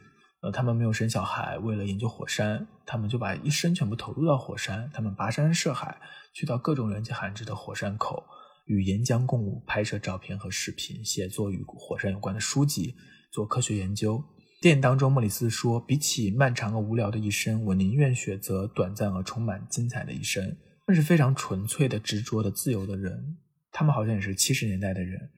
[0.42, 4.90] 呃，他们没有生小孩，为了研究火山，他们就把一生全部投入到火山。
[4.92, 6.00] 他们跋山涉海，
[6.34, 8.24] 去到各种人迹罕至的火山口，
[8.66, 12.96] 与岩浆共舞，拍摄照片和视频，写作与火山有关的书籍，
[13.30, 14.22] 做科学研究。
[14.60, 20.56] 电影当中，莫里斯说：“比起漫长而无聊的一生，我宁愿选择短暂而充满精彩的一生。”
[20.88, 23.38] 那是非常纯粹的、执着的、自由的人。
[23.70, 25.30] 他们好像也是七十年代的人，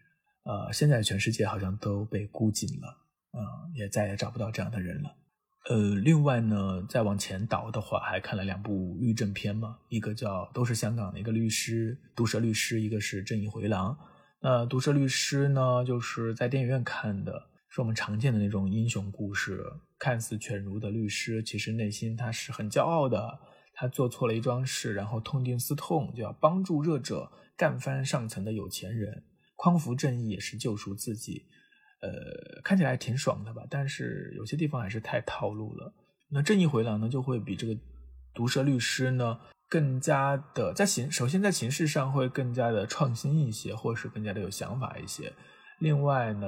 [0.45, 3.04] 呃，现在全世界好像都被孤寂了。
[3.35, 3.41] 嗯，
[3.75, 5.17] 也再也找不到这样的人了。
[5.69, 13.99] 呃，另外呢，再往前倒的话，还看了两部律政片嘛，一个叫都是香港的一个律师，毒舌律师，一个是正义回廊。
[14.41, 19.65] 那毒舌律师呢，就是在电影院看的，是我们常见的那种英雄故事，
[19.99, 23.39] 看似犬儒的律师，其实内心他是很骄傲的，
[23.73, 29.25] 他做错了一桩事，然后痛定思痛，就要帮助弱者，干翻上层的有钱人，
[29.57, 31.47] 匡扶正义也是救赎自己。
[32.05, 33.63] 呃，看起来挺爽的吧？
[33.71, 35.93] 但是有些地方还是太套路了。
[36.29, 37.75] 那正义回廊呢，就会比这个
[38.35, 39.39] 毒舌律师呢
[39.71, 45.33] 更加的在形，首先在形式上会更加的创新一些，或是更加的有想法一些。
[45.79, 46.47] 另外呢，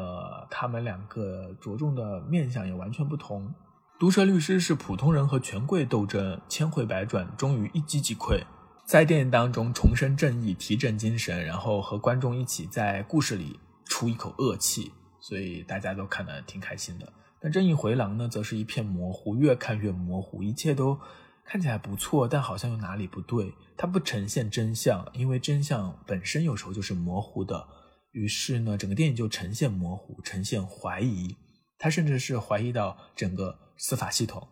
[0.51, 3.55] 他们两个着重的面相也完全不同。
[3.99, 8.42] 毒舌律师是普通人和权贵斗争，千回百转，终于一击即溃。
[8.85, 14.92] 在电影当中重申正义，提振精神，然后和观众一起在故事里出一口恶气，
[15.27, 17.12] 所以大家都看得挺开心的。
[17.41, 20.97] 但《正义回廊》呢，则是一片模糊，越看越模糊，一切都
[21.45, 23.53] 看起来不错，但好像又哪里不对。
[23.77, 27.67] 它不呈现真相，因为真相本身有时候就是模糊的。
[28.12, 31.35] 于是呢，整个电影就呈现模糊，呈现怀疑。
[31.77, 34.47] 他甚至是怀疑到整个司法系统，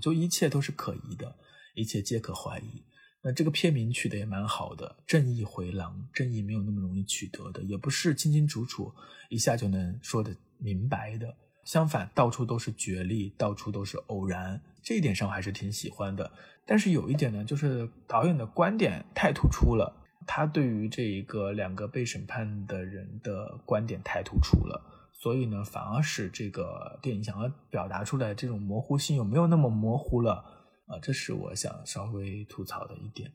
[0.00, 1.36] 就一切都是可疑的，
[1.74, 2.82] 一切皆可怀疑。
[3.26, 8.92] 那这个片名取得也蛮好的，“正义回廊”，正义没有那么容易取得的，也不是清清楚楚
[9.30, 11.34] 一下就能说得明白的。
[11.64, 16.30] 相反，到处都是角力，到处都是偶然，这一点上我还是挺喜欢的。
[16.66, 24.82] 但是有一点呢，就是导演的观点太突出了，他对于这一个两个被审判的人的观点太突出了，
[25.14, 30.44] 所以呢，反而使这个电影想要表达出来这种模糊性有没有那么模糊了。
[30.86, 33.30] 啊，这是我想稍微吐槽的一点。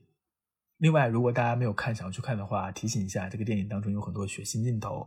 [0.78, 5.06] 另外，如果大家没有看，想要去看的话，提醒一下，这个电影当中有很多血腥镜头。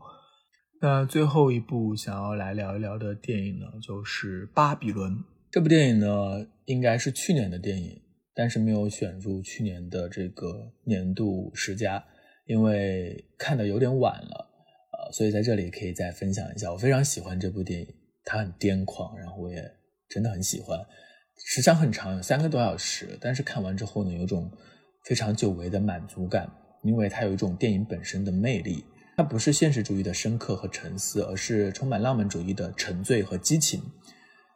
[0.81, 5.13] 那最后一部想要来聊一聊的电影呢，就是《巴比伦》。
[5.49, 8.01] 这部电影呢，应该是去年的电影，
[8.35, 12.03] 但是没有选入去年的这个年度十佳，
[12.45, 14.49] 因为看的有点晚了。
[14.91, 17.87] 呃，所以在这里可以再分享一下，我非常喜欢这部电影，
[18.25, 19.63] 它很癫狂，然后我也
[20.09, 20.77] 真的很喜欢。
[21.37, 24.51] 时长很长，有三个多小时，但是看完之后呢，有种
[25.03, 26.49] 非常久违的满足感，
[26.83, 28.85] 因为它有一种电影本身的魅力。
[29.15, 33.83] 它不是现实主义的深刻和沉思，而是充满浪漫主义的沉醉和激情。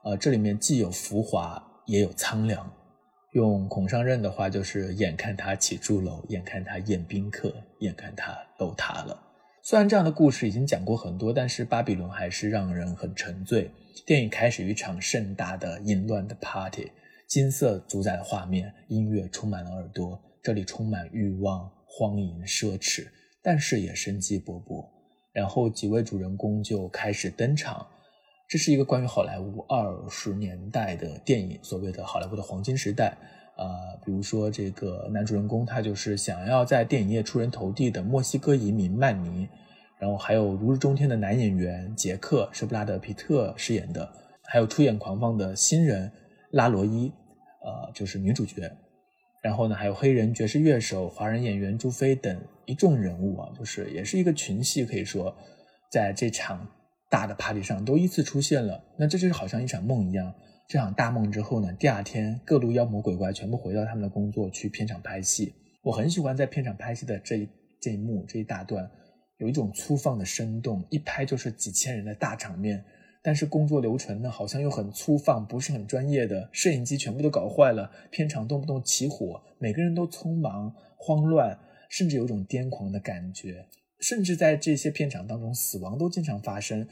[0.03, 2.73] 呃，这里面既有浮华，也有苍凉。
[3.33, 9.21] 用孔尚任的话就是：“眼看他起朱楼，眼看他宴宾客，眼看他楼塌了。”
[9.69, 13.69] 虽然这样的故事已经讲过很多，但是巴比伦还是让人很沉醉。
[14.05, 16.89] 电影开始于一场盛大的淫乱的 party，
[17.27, 20.17] 金色主宰的画面，音乐充满了耳朵。
[20.41, 23.07] 这里充满欲望、荒淫、奢侈，
[23.43, 24.87] 但是也生机勃勃。
[25.33, 27.85] 然后几位主人公就开始登场。
[28.47, 33.17] 这是一个关于好莱坞二十年代的电影，所谓的好莱坞的黄金时代。
[33.57, 39.49] 呃，比如说这个男主人公，他就是想要在电影业出人头地的墨西哥移民曼尼。
[39.99, 44.07] 然后还有如日中天的男演员杰克是布拉德皮特饰演的，
[44.43, 46.11] 还有出演狂放的新人
[46.51, 47.11] 拉罗伊，
[47.65, 48.71] 呃，就是女主角。
[49.41, 55.35] 然后呢，还有黑人爵士乐手、华人演员朱飞等一众人物啊，就是也是一个群戏，可以说
[55.91, 56.67] 在这场
[57.09, 58.79] 大的 party 上都依次出现了。
[58.99, 60.31] 那这就是好像一场梦一样。
[60.67, 65.53] 这场大梦之后呢，第二天各路妖魔鬼怪全部回到他们的工作去片场拍戏。
[65.81, 67.49] 我很喜欢在片场拍戏的这一
[67.79, 68.89] 这一幕这一大段。
[69.37, 72.83] 有一种粗放的生动，一拍就是几千人的大场面，
[73.23, 83.67] 但是工作流程呢，好像又很粗放，不是很专业的，摄影机全部都搞坏了，片场动不动起火，每个人都匆忙慌乱，甚至有种癫狂的感觉，
[84.01, 86.85] 甚至在这些片场当中，死亡都经常发生。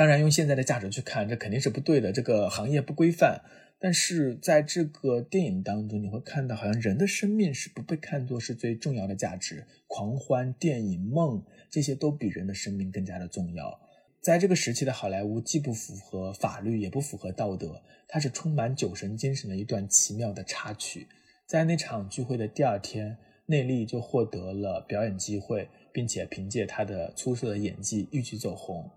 [0.00, 3.42] 当然，用现在的价值去看，这肯定是不对的，这个行业不规范。
[3.78, 13.78] 但是在这个电影当中，你会看到，好像人的生命是不被看作是最重要的价值，狂欢、电影、梦这些都比人的生命更加的重要。
[14.22, 21.06] 在这个时期的好莱坞，既不符合法律，也不符合道德，它是充满酒神精神的一段奇妙的插曲。
[21.46, 28.90] 在那场聚会的第二天，内利就获得了表演机会，并且凭借他的出色的演技一举走红。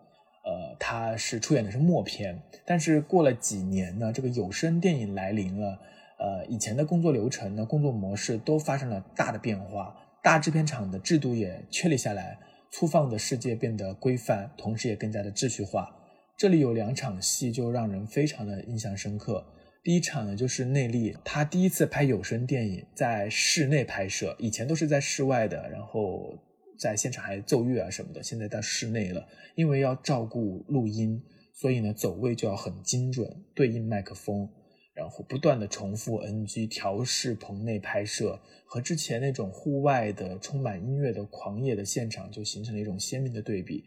[0.43, 5.79] 呃，他是出演的是默片，但是过了几年呢，这个有声电影来临了。
[6.19, 12.37] 呃，以前的工作流程呢，工作模式都发生了大的变化，大制片厂的制度也确立下来，
[12.71, 15.89] 粗放的世界变得规范，同时也更加的秩序化。
[16.37, 19.45] 这里有两场戏就让人非常的印象深刻。
[19.81, 26.37] 第一场呢，就是内力，他第一次拍有声电影，在室内拍摄，以前都是在室外的，然后。
[26.77, 31.21] 在现场还奏乐啊什么的，现在到室内了，因为要照顾录音，
[31.53, 34.49] 所以呢走位就要很精准，对应麦克风，
[34.93, 43.83] 然后不断的重复 NG 调试棚内拍摄，和之前那种户外的充满音乐的狂野的现场就形成了一种鲜明的对比。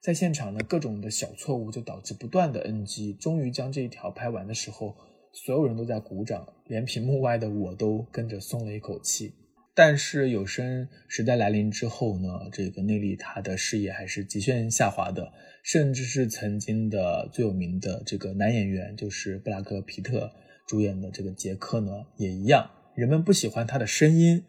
[0.00, 4.96] 在现场呢，各种的小错误就导致不断的 NG，终于将这一条拍完的时候，
[5.32, 9.34] 所有人都在鼓掌，连屏幕外的我都跟着松了一口气。
[9.78, 20.32] 但是有声时代来临之后呢，这个内力他的事业还是急剧下滑的，甚至是曾经的最有名的这个男演员，就是布拉格皮特
[20.66, 24.42] 主演的这个杰克呢，也一样，人们不喜欢他的声音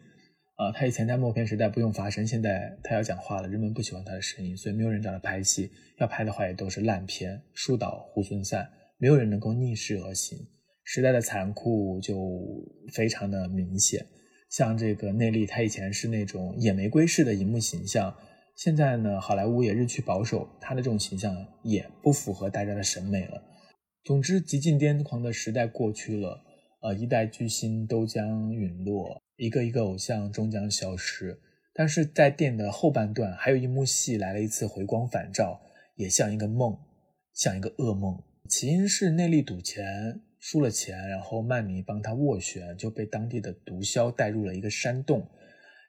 [0.56, 10.36] 啊，他以前在默片时代不用发声，现在他要讲话了，人们不喜欢他的声音，所以没有人找他拍戏，要拍的话也都是烂片，树倒猢狲散，没有人能够逆势而行。
[10.82, 12.18] 时代的残酷就
[12.92, 14.04] 非常的明显。
[14.50, 18.14] 像这个内利，他以前是那种野玫瑰式的荧幕形象，
[18.56, 23.42] 现在呢，好莱坞也日趋保守，他的这种形象也不符合大家的审美了。
[24.02, 26.42] 总之，极尽癫狂的时代过去了，
[26.82, 31.38] 呃，一代巨星都将陨落，一个一个偶像终将消失。
[31.72, 35.60] 但是在电影的后半段，还有一幕戏来了一次回光返照，
[35.94, 36.76] 也像一个梦，
[37.32, 38.20] 像一个噩梦。
[38.48, 40.22] 起因是内利赌钱。
[40.40, 45.28] 输了钱，然后曼尼帮他斡旋，就被当地的毒枭带入了一个山洞。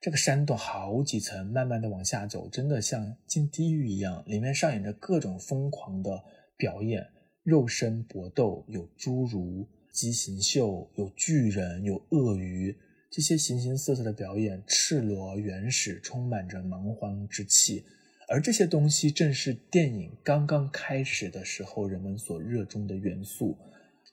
[0.02, 4.24] 这个山洞好几层，慢慢的往下走，真的像进地狱一样。
[4.28, 6.24] 里面上演着各种疯狂的
[6.58, 7.08] 表演，
[7.44, 12.76] 肉身搏斗，有侏儒、畸形秀，有巨人，有鳄鱼，
[13.10, 17.86] 这些形形色色的表演，赤裸、原始，充满着蛮荒之气。
[18.28, 23.58] 而这些东西正是电影刚刚开始的时候人们所热衷的元素。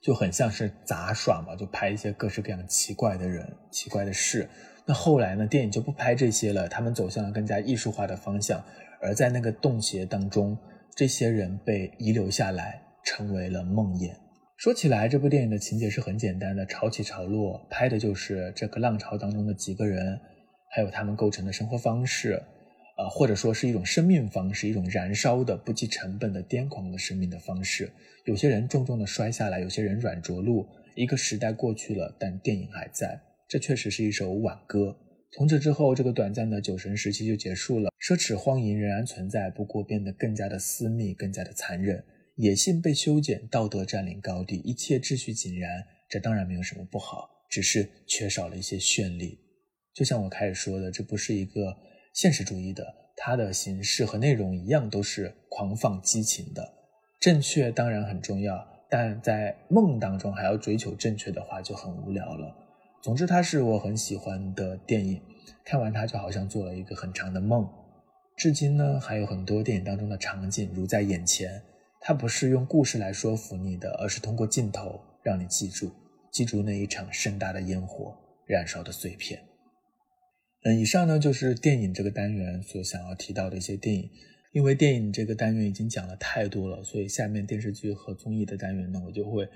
[0.01, 4.49] 就很像是杂耍嘛，就拍一些各式各样奇怪的人、奇怪的事。
[4.85, 8.63] 那后来呢，电影就不拍这些了，他们走向了更加艺术化的方向。
[9.01, 10.57] 而在那个洞穴当中，
[10.95, 14.11] 这些人被遗留下来，成为了梦魇。
[14.57, 20.19] 说起来，这部电影的情节是很简单的，潮起潮落，拍的就是这个浪潮当中的几个人，
[20.69, 22.41] 还有他们构成的生活方式。
[22.99, 27.89] 啊，或者说是一种生命方式，一种燃烧的、不计成本的、癫狂的生命的方式。
[28.25, 30.67] 有些人重重的摔下来，有些人软着陆。
[30.95, 33.17] 一个时代过去了，但电影还在。
[33.47, 34.93] 这确实是一首挽歌。
[35.31, 37.89] 从此之后，这个短暂的酒神时期就结束了。
[38.01, 42.03] 奢侈荒淫仍然存在，不过变得更加的私密，更加的残忍。
[42.35, 45.85] 野性被修剪，道德占领高地，一切秩序井然。
[46.09, 49.39] 这当然没有什么不好，只是缺少了一些绚丽。
[49.93, 51.77] 就像我开始说的，这不是一个。
[52.13, 56.73] 现实主义的，它的形式和内容一样，都是狂放激情的。
[57.19, 62.55] 正确当然很重要，但在梦当中还要追求正确的话，就很无聊了。
[63.01, 65.21] 总之，它是我很喜欢的电影，
[65.63, 67.69] 看完它就好像做了一个很长的梦。
[68.35, 71.61] 至今呢，还有很多电影当中的场景如在眼前。
[72.01, 75.91] 它不是用故事来说服你的，而是通过镜头让你记住，
[76.31, 79.37] 记住那一场盛大的烟火燃烧的碎片。
[80.63, 84.09] 嗯，以上呢就是电影这个单元所想要提到的一些电影。
[84.51, 89.47] 因为电影这个单元已经讲了太多了，所以下面电视剧和综艺的单元呢，我就会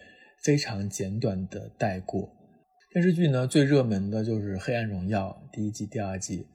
[0.43, 2.31] 非常简短的带过。
[2.91, 6.45] 电视剧呢，最热门的就是《黑暗荣耀》第一季、第二季。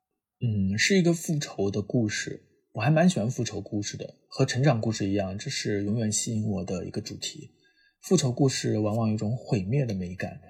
[0.41, 2.41] 嗯，是一个复仇的故事，
[2.75, 7.51] 我还蛮喜欢复仇故事的，和成长故事一样，这是永远吸引我的一个主题。
[8.03, 10.41] 复仇故事往往有一种毁灭的美感，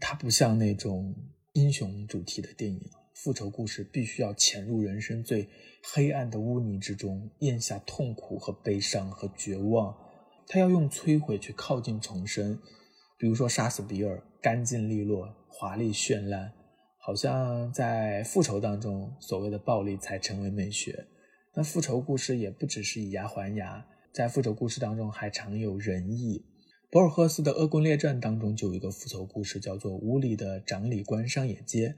[0.00, 1.12] 它不像那种
[1.54, 2.80] 英雄主题的电影。
[3.16, 5.48] 复仇故事必须要潜入人生最
[5.82, 9.96] 黑暗的污泥之中，咽下痛苦和悲伤和绝望。
[10.46, 12.60] 他要用摧毁去靠近重生，
[13.18, 16.52] 比如说杀死比尔，干净利落，华丽绚烂，
[16.98, 21.06] 好像在复仇当中，所谓的暴力才成为美学。
[21.54, 26.44] 那复仇故事也不只是以牙还牙，在复仇故事当中还常有仁义。
[26.90, 31.88] 博尔赫斯的《恶棍列传》当中就有一个复仇故事，叫做《无理的长理官上野街》。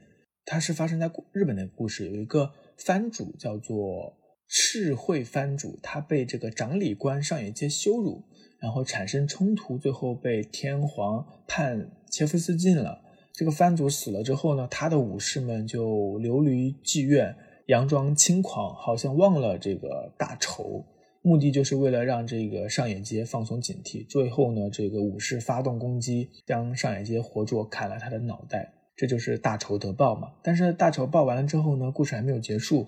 [0.51, 8.23] 它是发生在日本的故事，有一个藩主叫做赤穗藩主，他被这个长理官上野街羞辱，
[8.59, 12.99] 然后产生冲突，最后被天皇判切腹自尽了。
[13.31, 17.35] 这个藩主死了之后呢，他的武士们就流离妓院，
[17.67, 20.83] 佯装轻狂，好像忘了这个大仇，
[21.21, 24.03] 目的就是为了让这个上野街放松警惕。
[24.09, 28.73] 最后呢，这个武士发动攻击，将上野街活捉，砍了他的脑袋。
[28.99, 30.33] 这就是大仇得报嘛。
[30.43, 32.85] 但是大仇报完了之后呢，故事还没有结束。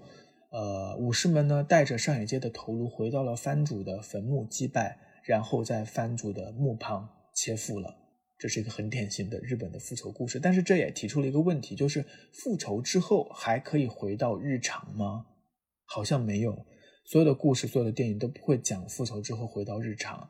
[0.51, 7.95] 呃，武士们呢带着上野街的头颅回到了藩主的坟墓祭拜，然后在藩主的墓旁切腹了。
[8.37, 10.37] 这是一个很典型的日本的复仇故事。
[10.37, 15.27] 但是这也提出了一个问题，就是复仇之后还可以回到日常吗？
[15.85, 16.65] 好像没有。
[17.05, 20.27] 所有的故事，所有的电影都不会讲复仇之后回到日常。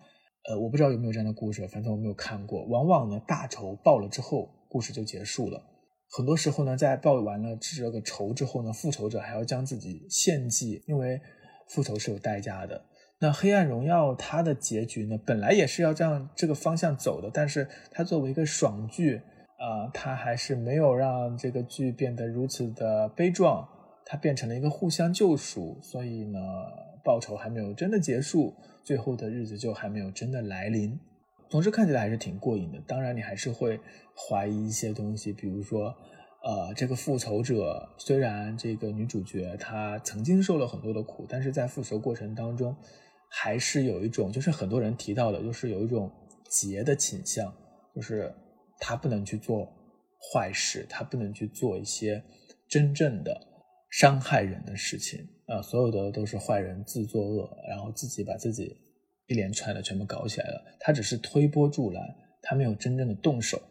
[0.48, 2.64] 呃，我不知道有没有这样的故事，反正我没有看过。
[2.66, 5.62] 往往呢，大仇报了之后，故事就结束了。
[6.10, 11.20] 很多时候呢，在报完了这个仇之后呢，复仇者还要将自己献祭，因为
[11.68, 12.86] 复仇是有代价的。
[13.20, 19.22] 那《黑暗荣耀》它的结局呢，本来也是要这样这个方向走的，但是它作为一个爽剧
[19.58, 23.68] 啊，它还是没有让这个剧变得如此的悲壮，
[24.06, 26.40] 它变成了一个互相救赎，所以呢，
[27.04, 31.00] 报仇还没有真的结束，最后的日子就还没有真的来临。
[31.52, 33.78] 总之看起来还是挺过瘾的，当然你还是会
[34.16, 35.94] 怀疑一些东西，比如说，
[36.44, 42.74] 呃，这个复仇者虽然这个女主角她曾经受了很多的苦，但是在复仇过程当中，
[43.30, 46.10] 还是有一种就是很多人提到的，就是有一种
[46.50, 47.54] 劫的倾向，
[47.94, 48.34] 就是
[48.80, 49.68] 他不能去做
[50.34, 52.24] 坏事，他不能去做一些
[52.70, 53.38] 真正的
[53.90, 55.20] 伤害人的事情。
[55.48, 58.74] 啊，所有的都是坏人自作恶，然后自己把自己
[59.32, 60.62] 一连串的全部搞起来了。
[60.80, 62.04] 他只是推波助澜，
[62.42, 63.62] 他没有真正的动手。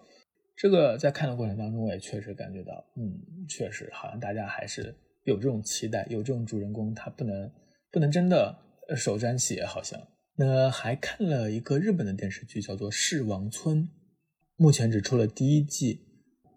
[0.57, 4.95] 这个在看的过程当中，我也确实感觉到，嗯，确实好像大家还是
[5.25, 7.51] 有这种期待，有这种主人公，他不能
[7.91, 8.57] 不能真的
[8.97, 10.01] 手沾血，好像。
[10.37, 13.85] 那还看了一个日本的电视剧，叫做《世王村》，
[14.57, 16.01] 目前只出了第一季，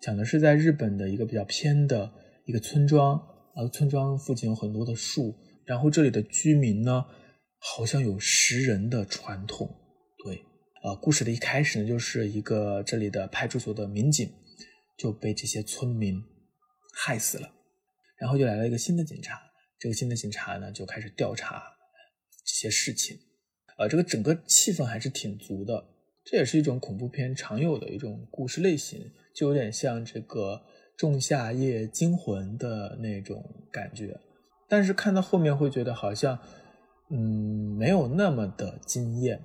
[0.02, 2.12] 讲的是在日本的一个比较偏的
[2.46, 3.22] 一个村庄，
[3.56, 5.36] 然后村庄附近有很多的树，
[5.66, 7.06] 然后这里的居民呢，
[7.66, 9.68] 好像有食人的传统。
[10.26, 10.44] 对，
[10.84, 14.30] 呃，故事的一开始呢，就是一个这里的派出所的民警
[14.98, 16.22] 就被这些村民
[16.94, 17.50] 害死了，
[18.18, 19.42] 然后就来了一个新的警察，
[19.80, 21.64] 这个新的警察呢就开始调查
[22.46, 23.18] 这些事情。
[23.78, 25.84] 呃，这个整个气氛还是挺足的，
[26.26, 30.56] 这也是一种恐怖片常有的一种故事类型，就有点像这个
[30.98, 34.20] 《仲夏夜惊魂》的那种感觉。
[34.70, 36.40] 但是看到后面会觉得好像，
[37.10, 39.42] 嗯，没有那么的惊艳，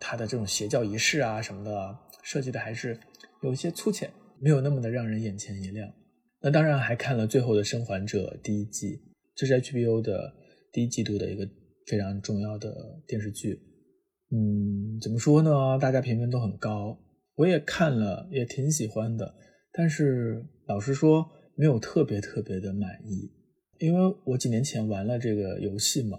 [0.00, 2.98] 它的这种邪教仪式啊什么的设计的还是
[3.42, 5.92] 有一些粗浅，没有那么的让人眼前一亮。
[6.40, 9.00] 那当然还看了《最后的生还者》第一季，
[9.34, 10.32] 这是 HBO 的
[10.72, 11.48] 第一季度的一个。
[11.88, 13.58] 非常重要的电视剧，
[14.30, 15.78] 嗯，怎么说呢？
[15.78, 16.98] 大家评分都很高，
[17.34, 19.34] 我也看了，也挺喜欢的。
[19.72, 23.32] 但是老实说，没有特别特别的满意，
[23.78, 26.18] 因为我几年前玩了这个游戏嘛，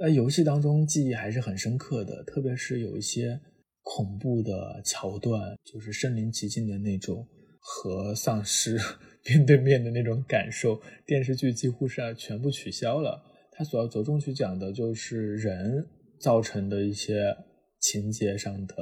[0.00, 3.40] 在，游戏当中记忆还是很深刻的，特别是有一些
[3.82, 7.26] 恐怖的桥段，就是身临其境的那种
[7.58, 8.78] 和丧尸
[9.26, 13.20] 面对面的那种感受，电视剧几乎是全部取消了。
[13.50, 15.84] 他所要着重去讲的就是人
[16.20, 17.36] 造成的一些
[17.80, 18.74] 情节上的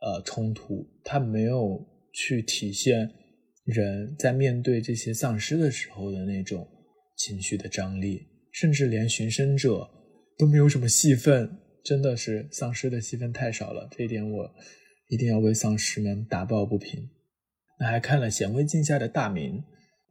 [0.00, 3.10] 呃冲突，他没有去体现
[3.64, 6.68] 人在面对这些丧尸的时候的那种
[7.16, 9.90] 情绪的张力，甚至连寻生者
[10.38, 14.50] 都没有什么戏份，真的是丧尸的戏份太少了，这一点我
[15.08, 17.10] 一定要为丧尸们打抱不平。
[17.78, 19.58] 那还看了《显微镜下的大明》。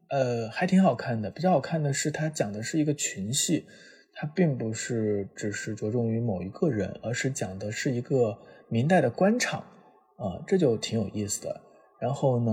[0.09, 1.32] 呃，还挺好看的。
[1.32, 3.65] 比较好看的是，它讲的是一个群戏，
[4.13, 8.38] 它并不是只是着重于某一个人，而是讲的是一个
[8.69, 9.61] 明代的官场，
[10.17, 11.61] 啊，这就挺有意思的。
[11.99, 12.51] 然后呢，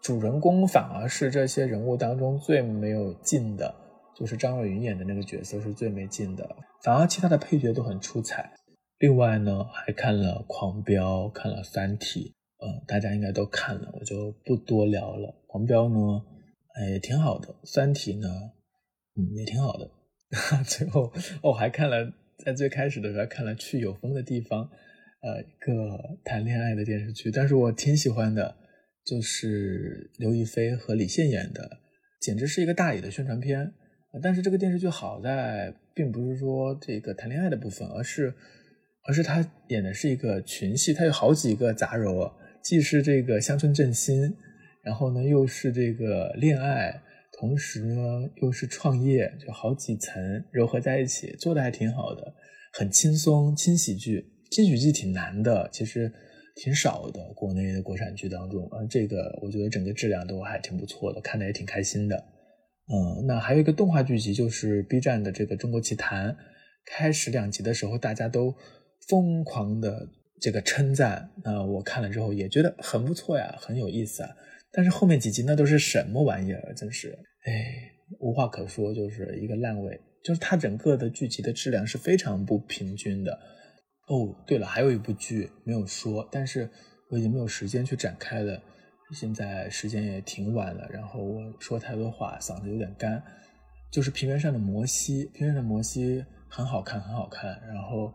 [0.00, 3.74] 主人公反而是这些人物当中最没有劲的，
[4.14, 8.52] 就是张若昀演的那个角色是最没劲的，反而其他的配角都很出彩。
[8.98, 12.34] 另外呢，还看了《狂飙》，看了《三体》，
[12.64, 15.28] 嗯，大家应该都看了，我就不多聊了。
[15.48, 16.24] 《狂飙》呢？
[16.74, 17.48] 哎，也挺好的。
[17.64, 18.28] 《三体》呢，
[19.16, 19.90] 嗯，也挺好的。
[20.64, 22.12] 最后，我还看了，
[22.44, 24.64] 在最开始的时候看了《去有风的地方》，
[25.20, 27.30] 呃，一个谈恋爱的电视剧。
[27.30, 28.56] 但是我挺喜欢的，
[29.04, 31.80] 就是刘亦菲和李现演的，
[32.20, 33.74] 简直是一个大理的宣传片。
[34.20, 38.34] 但是这个电视剧好在，并不是说这个谈恋爱的部分，而是，
[39.04, 42.32] 而是他演的是一个群戏，他有好几个杂糅，
[42.62, 44.36] 既是这个乡村振兴。
[44.82, 47.00] 然后呢，又是这个恋爱，
[47.38, 50.20] 同时呢又是创业，就好几层
[50.52, 52.34] 糅合在一起，做的还挺好的，
[52.72, 54.26] 很轻松，轻喜剧。
[54.50, 56.12] 轻喜剧挺难的，其实
[56.56, 62.31] 挺少的，国内的国产剧当中啊，这个我觉得整个质量都还挺不错的，看的也挺开心的。
[62.92, 66.30] 嗯，那还有一个动画剧集，就是 B 站的这个《中国奇谭》，
[66.84, 68.54] 开始两集的时候，大家都
[69.08, 70.06] 疯狂的
[70.38, 74.28] 这个称赞，那我看了之后也觉得很不错呀，很有意思啊。
[74.70, 76.74] 但是后面几集那都是什么玩意儿？
[76.74, 79.98] 真是，哎，无话可说，就是一个烂尾。
[80.22, 83.32] 就是它整个的剧集的质量是非常不平均的。
[84.06, 86.68] 哦，对了，还有一部剧没有说，但是
[87.10, 88.62] 我已经没有时间去展开了。
[89.12, 93.22] 现在时间也挺晚了，然后我说太多话，嗓子有点干。
[93.90, 97.60] 就是《平原上的摩西》，《平原上的摩西》很好看，很好看。
[97.66, 98.10] 然后，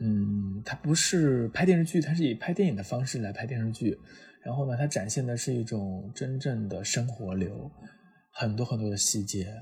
[0.00, 3.96] 嗯，它不是拍电视剧，它是以拍电影的方式来拍电视剧。
[4.42, 7.70] 然后呢，它展现的是一种真正的生活流，
[8.32, 9.54] 很多很多的细节，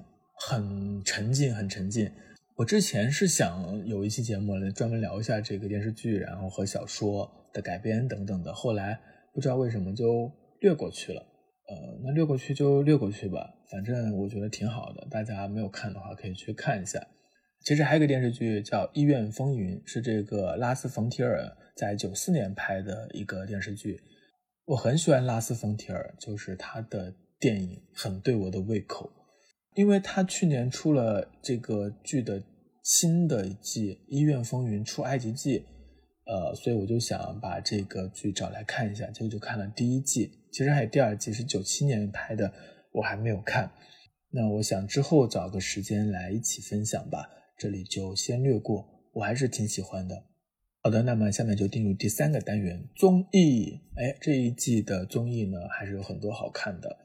[0.48, 2.10] 很沉浸，很沉浸。
[2.56, 8.98] 我之前是想有一期节目来专门聊一下这个电视剧，然后和小说的改编等等的，后来
[9.34, 10.32] 不知道为什么就
[10.62, 11.20] 略过去了。
[11.68, 17.06] 呃，那略过去就略过去吧，反正我觉得挺好的，大家没有看的话可以去看一下。
[17.64, 24.00] 其实还有个电视剧叫《医院风云》，是这个拉斯冯提尔在九四年拍的一个电视剧。
[24.64, 29.10] 我很喜欢拉斯冯提尔，就是他的电影很对我的胃口，
[29.74, 32.42] 因为他去年出了这个剧的
[32.82, 35.60] 新的一季《医院风云出埃及记》，
[36.26, 42.52] 呃，所以我就想把这个剧找来看一下，结果就看了第一季，其实还有第二季是九七年拍的，
[42.92, 43.72] 我还没有看。
[44.30, 47.28] 那我想之后找个时间来一起分享吧，
[47.58, 50.24] 这里就先略过，我还是挺喜欢的。
[50.82, 53.80] 好的，那么下面就进入第三个单元综艺。
[53.96, 56.98] 哎，这一季的综艺呢，还是有很多好看的。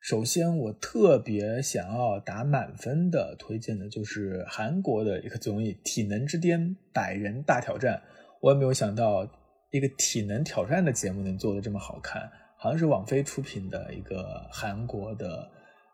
[0.00, 7.96] 首先，我特别想要打满分的推荐的就是韩国的一个综艺《体能之巅百人大挑战》。
[8.40, 9.28] 我也没有想到
[9.72, 15.50] 一个体能挑战的节目能做的这么好看，好像是网飞出品的一个韩国的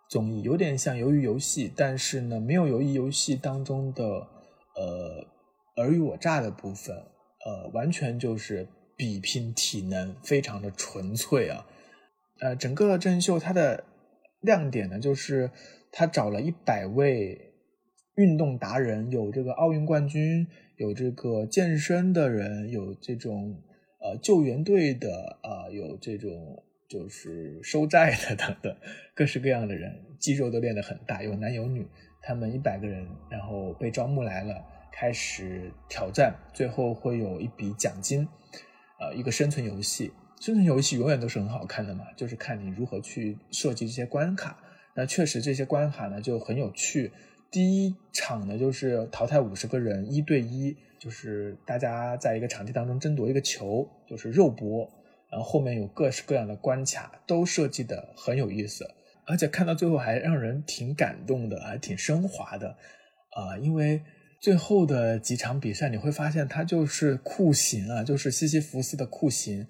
[0.08, 5.26] 综艺，有点像《鱿鱼游戏》，但是呢，没有《鱿鱼游戏》当中的呃
[5.76, 6.96] 尔虞我诈的部分。
[7.44, 11.66] 呃，完全就是比拼体能，非常的纯粹啊。
[12.38, 13.82] 呃，整个真人秀它的
[14.42, 15.50] 亮点呢，就是
[15.90, 17.52] 他找了一百位
[18.14, 20.46] 运动达人，有这个奥运冠军，
[20.76, 23.60] 有这个健身的人，有这种
[24.02, 28.76] 呃救援队的啊，有这种就是收债的 等等，
[29.14, 31.86] 各式各样的人，肌肉都练得很大，有男有女，
[32.20, 34.66] 他们一百个人，然后被招募来了。
[34.94, 38.28] 开始挑战，最后会有一笔奖金，
[39.00, 40.12] 呃，一个生存游戏。
[40.38, 44.58] 生存游戏永远都是很好看的嘛，就是看你如何去设计这些关卡。
[44.94, 47.10] 那确实这些关卡呢就很有趣。
[47.52, 54.90] 第一场呢就是淘汰五十个人，一对一，就是大家在一个场地当中争夺一个球，就是肉搏。
[55.30, 58.84] 然后后面有各式各样的关卡，都设计的很有意思，
[59.26, 62.76] 而且看到最后还让人挺感动的，还挺升华的，
[63.30, 64.02] 啊，因为。
[64.40, 69.64] 最后的几场比赛，你会发现它就是酷刑啊，就是西西弗斯的酷刑，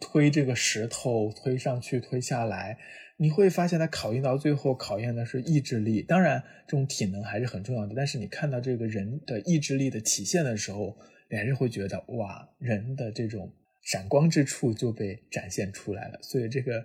[0.00, 2.78] 推这个石头推上去推下来，
[3.16, 6.02] 你会发现它考验到最后考验的是意志力。
[6.02, 10.96] 当然，这种体能还是很重要的，但是你看到这个人的意志力的体现的时候，
[11.30, 16.18] 你还是会觉得哇，人的这种闪光之处就被展现出来了。
[16.22, 16.84] 所以这个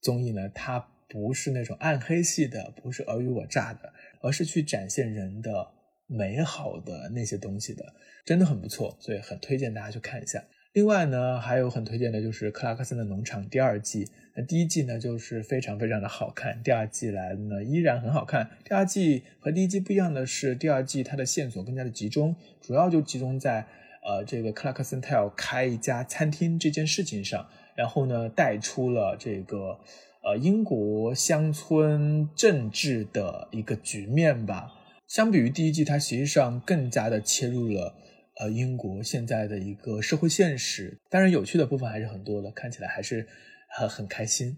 [0.00, 0.78] 综艺呢，它
[1.08, 5.72] 不是那种暗黑系的，不是尔虞我诈的，而是去展现人的。
[6.08, 7.82] 美好的那些东西的，
[8.26, 10.44] 真的很不错，所以很推荐大家去看一下。
[10.72, 14.08] 另外呢，还有很推荐的就是《克拉克森的农场》第二季。
[14.34, 18.48] 那第一季呢，就是非常非常的好看，第二季来了呢，依然很好看。
[18.64, 23.66] 第二季和第一季不一样的是，第二季它的线索更加的集中，主要就集中在
[24.02, 27.46] 呃这个克拉克森他要开一家餐厅这件事情上，
[27.76, 29.78] 然后呢带出了这个
[30.24, 34.72] 呃英国乡村政治的一个局面吧。
[35.06, 37.94] 相比于第一季，它实际上更加的切入了
[38.40, 43.26] 呃英国现在的一个社会现实，当然有趣的部分还是很多的，看起来还是
[43.68, 44.56] 很很开心。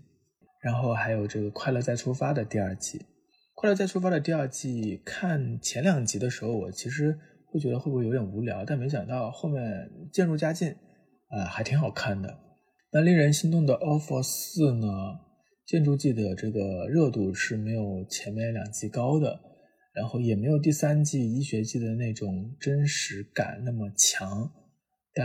[0.61, 2.99] 然后还有这个《快乐再出发》的第二季，
[3.55, 9.62] 《快乐再出发》的第二季，看前两集的时候，我其实会觉得会不会有点无聊，但没想到后面
[10.11, 10.75] 渐入佳境，
[11.29, 12.39] 啊，还挺好看的。
[12.93, 14.87] 那令人心动的 offer 四呢？
[15.66, 19.41] 建筑季的这个热度是没有前面两季高的。
[19.95, 24.53] 然后也没有第三季医学季的那种真实感那么强，
[25.14, 25.24] 但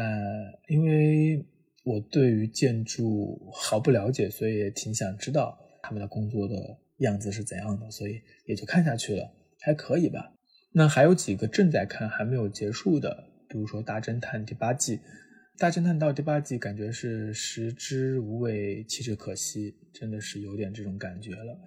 [0.68, 1.44] 因为
[1.84, 10.36] 我对于建筑毫不了解，所以也挺想知道他们的工作的样子是怎样的，所以也就看下去了，还可以吧。
[10.72, 14.98] 那还有几个正在看还没有结束的，比如说《大侦探》第八季，
[15.58, 21.60] 《大侦探》到第八季感觉是食之无味，弃之可惜，真的是有点这种感觉了。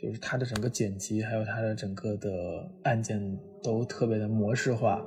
[0.00, 2.28] 就是它的整个剪辑，还有它的整个的
[2.84, 3.20] 案件
[3.62, 5.04] 都特别的模式化，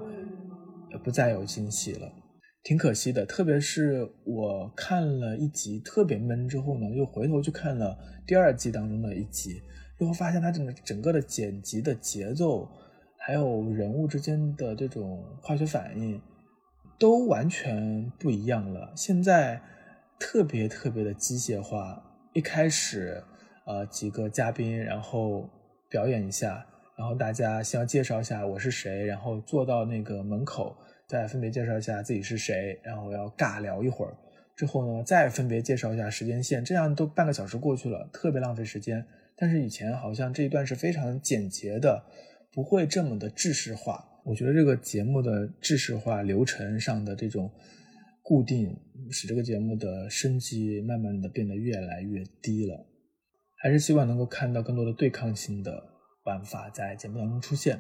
[1.01, 2.11] 不再有惊喜了，
[2.61, 3.25] 挺可惜的。
[3.25, 9.61] 特别是我看了一集特别闷之后呢，又回头去看了第二季当中的一集，
[9.99, 12.69] 又会发现它整个整个的剪辑的节奏，
[13.17, 16.21] 还有人物之间的这种化学反应，
[16.99, 18.91] 都完全不一样了。
[18.93, 19.61] 现在
[20.19, 23.23] 特别特别的机械化，一开始。
[23.65, 25.49] 呃，几个嘉宾，然后
[25.89, 26.65] 表演一下，
[26.97, 30.75] 然后大家先要介绍一下我是谁，然后坐到那个门口，
[31.07, 34.17] 再分别介绍一下自己是谁，然后要尬聊一会儿，
[34.55, 39.05] 之后呢，再分别介绍一下时间线，这样都半个小时过去了，特别浪费时间。
[39.35, 42.03] 但是以前好像这一段是非常简洁的，
[42.51, 44.07] 不会这么的制式化。
[44.23, 47.51] 我觉得这个节目的制式化流程上的这种
[48.21, 48.77] 固定，
[49.09, 52.85] 使这个节目的生机慢慢的变得越来越低了。
[53.61, 55.71] 还是希望能够看到更多的对抗性的
[56.25, 57.79] 玩法在节目当中出现。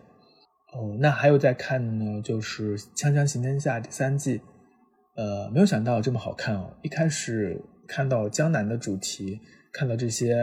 [0.73, 4.39] 哦，那还有在看呢，就是《锵锵行天下》第三季，
[5.15, 6.77] 呃，没有想到这么好看哦！
[6.81, 9.39] 一开始看到江南的主题，
[9.73, 10.33] 看到这些，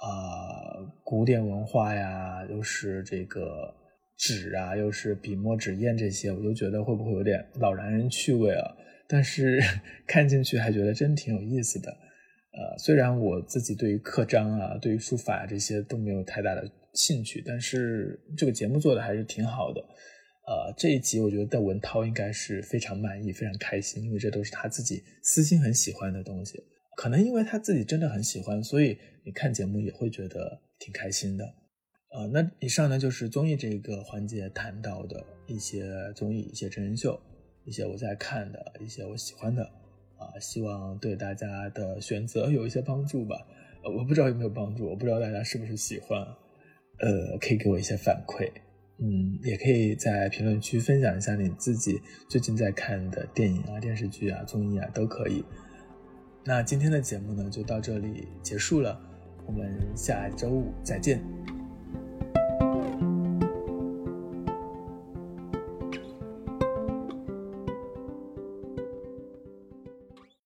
[0.00, 3.74] 呃，古典文化呀，又是这个
[4.16, 8.76] 纸啊，又是笔墨纸砚这些，我就觉得会不会有点老男人趣味啊？
[9.08, 9.58] 但是
[10.06, 11.92] 看进去还觉得真挺有意思的。
[12.52, 19.80] 呃，虽然我自己对于刻章啊、对于书法啊这些都没有太大的兴趣，但是这个节目做的还是挺好的。
[20.44, 26.62] 呃，这一集我觉得邓文涛应该是非常满意、非常开心，因为这都是他自己私心很喜欢的东西。
[26.96, 31.44] 可能因为他自己真的很喜欢，所以你看节目也会觉得挺开心的。
[32.14, 37.18] 呃，那以上呢就是综艺这个环节谈到的一些综艺、一些真人秀、
[37.64, 39.66] 一些我在看的一些我喜欢的，
[40.22, 43.36] 啊，希望对大家的选择有一些帮助吧。
[43.84, 46.20] 呃，我不知道有没有帮助，我不知道大家是不是喜欢，
[46.98, 48.48] 呃，可以给我一些反馈，
[48.98, 55.44] 嗯，也可以在评论区分享一下你自己最近在看的电影啊、电视剧啊、综艺啊都可以。
[56.44, 59.00] 那今天的节目呢就到这里结束了，
[59.46, 61.20] 我们下周五再见。